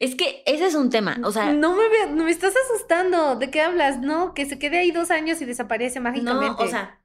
Es 0.00 0.16
que 0.16 0.42
ese 0.46 0.66
es 0.66 0.74
un 0.74 0.88
tema, 0.88 1.18
o 1.24 1.30
sea... 1.30 1.52
No 1.52 1.76
me, 1.76 1.84
no 2.10 2.24
me 2.24 2.30
estás 2.30 2.54
asustando, 2.64 3.36
¿de 3.36 3.50
qué 3.50 3.60
hablas? 3.60 4.00
No, 4.00 4.32
que 4.32 4.46
se 4.46 4.58
quede 4.58 4.78
ahí 4.78 4.90
dos 4.90 5.10
años 5.10 5.40
y 5.42 5.44
desaparece 5.44 6.00
mágicamente. 6.00 6.56
No, 6.58 6.66
o 6.66 6.68
sea, 6.68 7.02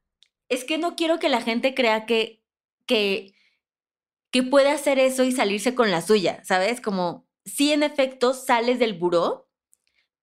es 0.47 0.63
que 0.63 0.77
no 0.77 0.95
quiero 0.95 1.19
que 1.19 1.27
la 1.27 1.41
gente 1.41 1.75
crea 1.75 2.05
que, 2.05 2.41
que, 2.85 3.34
que 4.35 4.43
puede 4.43 4.69
hacer 4.69 4.99
eso 4.99 5.23
y 5.23 5.31
salirse 5.31 5.75
con 5.75 5.91
la 5.91 6.01
suya, 6.01 6.43
¿sabes? 6.43 6.81
Como, 6.81 7.25
si 7.45 7.71
en 7.71 7.83
efecto 7.83 8.33
sales 8.33 8.79
del 8.79 8.91
buró, 8.91 9.49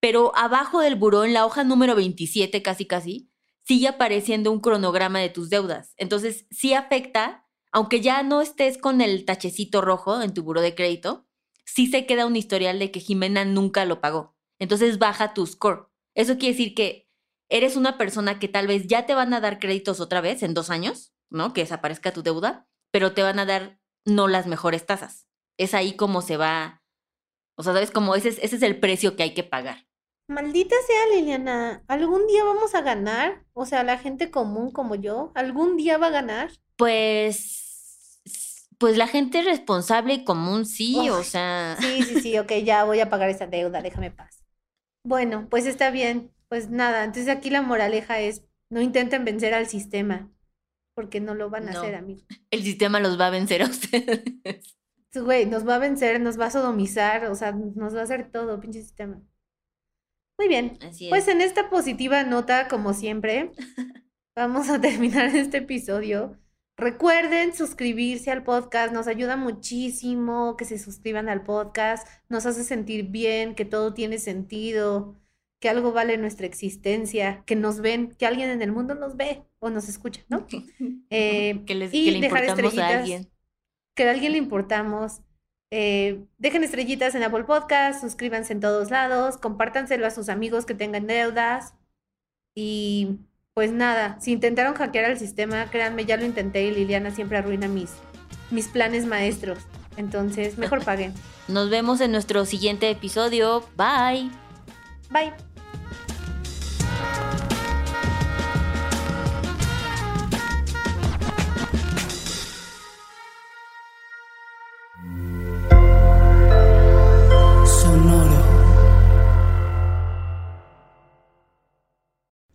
pero 0.01 0.37
abajo 0.37 0.81
del 0.81 0.97
buró, 0.97 1.25
en 1.25 1.33
la 1.33 1.47
hoja 1.47 1.65
número 1.65 1.95
27 1.95 2.61
casi 2.61 2.85
casi, 2.85 3.31
sigue 3.63 3.89
apareciendo 3.89 4.53
un 4.53 4.61
cronograma 4.61 5.19
de 5.21 5.31
tus 5.31 5.49
deudas. 5.49 5.95
Entonces, 5.97 6.47
sí 6.51 6.75
afecta, 6.75 7.49
aunque 7.73 8.03
ya 8.03 8.23
no 8.23 8.43
estés 8.43 8.77
con 8.77 9.01
el 9.01 9.25
tachecito 9.25 9.81
rojo 9.81 10.21
en 10.21 10.35
tu 10.35 10.43
buró 10.43 10.61
de 10.61 10.75
crédito, 10.75 11.27
sí 11.65 11.87
se 11.87 12.05
queda 12.05 12.27
un 12.27 12.37
historial 12.37 12.79
de 12.79 12.91
que 12.91 13.01
Jimena 13.01 13.47
nunca 13.47 13.87
lo 13.87 14.03
pagó. 14.03 14.37
Entonces 14.59 14.99
baja 14.99 15.33
tu 15.33 15.47
score. 15.47 15.89
Eso 16.15 16.37
quiere 16.37 16.55
decir 16.55 16.75
que 16.75 17.09
eres 17.49 17.77
una 17.77 17.97
persona 17.97 18.39
que 18.39 18.49
tal 18.49 18.67
vez 18.67 18.89
ya 18.89 19.07
te 19.07 19.15
van 19.15 19.33
a 19.33 19.41
dar 19.41 19.59
créditos 19.59 20.01
otra 20.01 20.21
vez 20.21 20.43
en 20.43 20.53
dos 20.53 20.69
años, 20.69 21.15
¿no? 21.31 21.55
Que 21.55 21.63
desaparezca 21.63 22.13
tu 22.13 22.23
deuda, 22.23 22.69
pero 22.91 23.15
te 23.15 23.23
van 23.23 23.39
a 23.39 23.47
dar 23.47 23.81
no 24.05 24.29
las 24.29 24.47
mejores 24.47 24.87
tasas. 24.87 25.27
Es 25.59 25.75
ahí 25.75 25.97
como 25.97 26.23
se 26.23 26.37
va, 26.37 26.83
o 27.57 27.63
sea, 27.63 27.73
¿sabes? 27.73 27.91
Como 27.91 28.15
ese 28.15 28.29
ese 28.29 28.57
es 28.57 28.63
el 28.63 28.81
precio 28.81 29.17
que 29.17 29.23
hay 29.23 29.35
que 29.35 29.45
pagar. 29.45 29.87
Maldita 30.29 30.75
sea 30.87 31.17
Liliana, 31.17 31.85
¿algún 31.89 32.27
día 32.27 32.45
vamos 32.45 32.75
a 32.75 32.81
ganar? 32.81 33.45
O 33.53 33.67
sea, 33.67 33.83
la 33.83 33.99
gente 33.99 34.31
común 34.31 34.71
como 34.71 34.95
yo, 34.95 35.33
¿algún 35.35 35.77
día 35.77 35.99
va 35.99 36.07
a 36.07 36.11
ganar? 36.11 36.51
Pues, 36.77 38.23
pues 38.79 38.97
la 38.97 39.07
gente 39.07 39.43
responsable 39.43 40.15
y 40.15 40.25
común 40.25 40.65
sí, 40.65 41.11
o 41.11 41.23
sea. 41.23 41.77
Sí, 41.81 42.03
sí, 42.03 42.21
sí, 42.21 42.39
ok, 42.39 42.53
ya 42.65 42.85
voy 42.85 43.01
a 43.01 43.11
pagar 43.11 43.29
esa 43.29 43.47
deuda, 43.47 43.83
déjame 43.83 44.11
paz. 44.11 44.43
Bueno, 45.05 45.49
pues 45.51 45.67
está 45.67 45.91
bien, 45.91 46.33
pues 46.49 46.71
nada, 46.71 47.05
entonces 47.05 47.29
aquí 47.29 47.51
la 47.51 47.63
moraleja 47.63 48.21
es, 48.21 48.45
no 48.71 48.81
intenten 48.81 49.25
vencer 49.25 49.53
al 49.53 49.67
sistema, 49.67 50.32
porque 50.95 51.21
no 51.21 51.35
lo 51.35 51.51
van 51.51 51.69
a 51.69 51.73
hacer, 51.73 51.95
amigo. 51.95 52.23
El 52.51 52.63
sistema 52.63 53.01
los 53.01 53.19
va 53.19 53.29
a 53.29 53.31
vencer 53.31 53.63
a 53.63 53.67
ustedes. 53.67 54.23
Güey, 55.15 55.45
nos 55.45 55.69
va 55.69 55.75
a 55.75 55.79
vencer, 55.79 56.19
nos 56.23 56.41
va 56.41 56.47
a 56.47 56.51
sodomizar, 56.51 57.27
o 57.27 57.35
sea, 57.35 57.53
nos 57.53 57.95
va 57.95 58.01
a 58.01 58.05
hacer 58.05 58.31
todo, 58.31 58.59
pinche 58.61 58.81
sistema. 58.81 59.21
Muy 60.39 60.49
bien. 60.49 60.79
Pues 61.11 61.29
en 61.29 61.43
esta 61.43 61.69
positiva 61.69 62.25
nota, 62.25 62.67
como 62.67 62.95
siempre, 62.95 63.53
vamos 64.35 64.71
a 64.71 64.81
terminar 64.81 65.37
este 65.37 65.59
episodio. 65.59 66.39
Recuerden 66.79 67.55
suscribirse 67.55 68.31
al 68.31 68.43
podcast, 68.43 68.95
nos 68.95 69.07
ayuda 69.07 69.37
muchísimo 69.37 70.57
que 70.57 70.65
se 70.65 70.79
suscriban 70.79 71.29
al 71.29 71.43
podcast, 71.43 72.09
nos 72.31 72.47
hace 72.47 72.65
sentir 72.65 73.09
bien, 73.09 73.55
que 73.55 73.67
todo 73.67 73.93
tiene 73.93 74.19
sentido, 74.19 75.22
que 75.63 75.69
algo 75.69 75.93
vale 75.93 76.19
nuestra 76.19 76.45
existencia, 76.45 77.45
que 77.47 77.55
nos 77.55 77.81
ven, 77.81 78.17
que 78.19 78.27
alguien 78.27 78.51
en 78.51 78.63
el 78.63 78.73
mundo 78.73 78.97
nos 78.97 79.17
ve 79.17 79.45
o 79.61 79.71
nos 79.71 79.89
escucha, 79.89 80.21
¿no? 80.29 80.47
Eh, 81.15 81.63
que, 81.67 81.75
les, 81.77 81.95
y 81.95 82.11
le 82.11 82.27
importamos 82.27 82.79
a 82.79 82.89
alguien. 82.89 83.31
Que 83.95 84.09
a 84.09 84.11
alguien 84.11 84.33
le 84.33 84.39
importamos. 84.39 85.21
Eh, 85.71 86.25
dejen 86.39 86.65
estrellitas 86.65 87.15
en 87.15 87.23
Apple 87.23 87.45
Podcast, 87.45 88.01
suscríbanse 88.01 88.55
en 88.55 88.61
todos 88.61 88.91
lados, 88.91 89.37
compártanselo 89.37 90.05
a 90.07 90.11
sus 90.11 90.29
amigos 90.31 90.67
que 90.67 90.75
tengan 90.75 91.07
deudas 91.07 91.75
y 92.57 93.19
pues 93.55 93.71
nada, 93.71 94.19
si 94.21 94.33
intentaron 94.33 94.75
hackear 94.75 95.11
el 95.11 95.19
sistema, 95.19 95.71
créanme, 95.71 96.07
ya 96.07 96.17
lo 96.17 96.25
intenté 96.25 96.65
y 96.65 96.73
Liliana 96.73 97.11
siempre 97.13 97.39
arruina 97.39 97.69
mis, 97.69 97.93
mis 98.51 98.67
planes 98.67 99.07
maestros. 99.07 99.59
Entonces, 99.97 100.59
mejor 100.59 100.85
paguen. 100.85 101.15
Nos 101.47 101.71
vemos 101.71 102.01
en 102.01 102.11
nuestro 102.11 102.47
siguiente 102.47 102.91
episodio. 102.91 103.63
Bye. 103.77 104.31
Bye. 105.11 105.52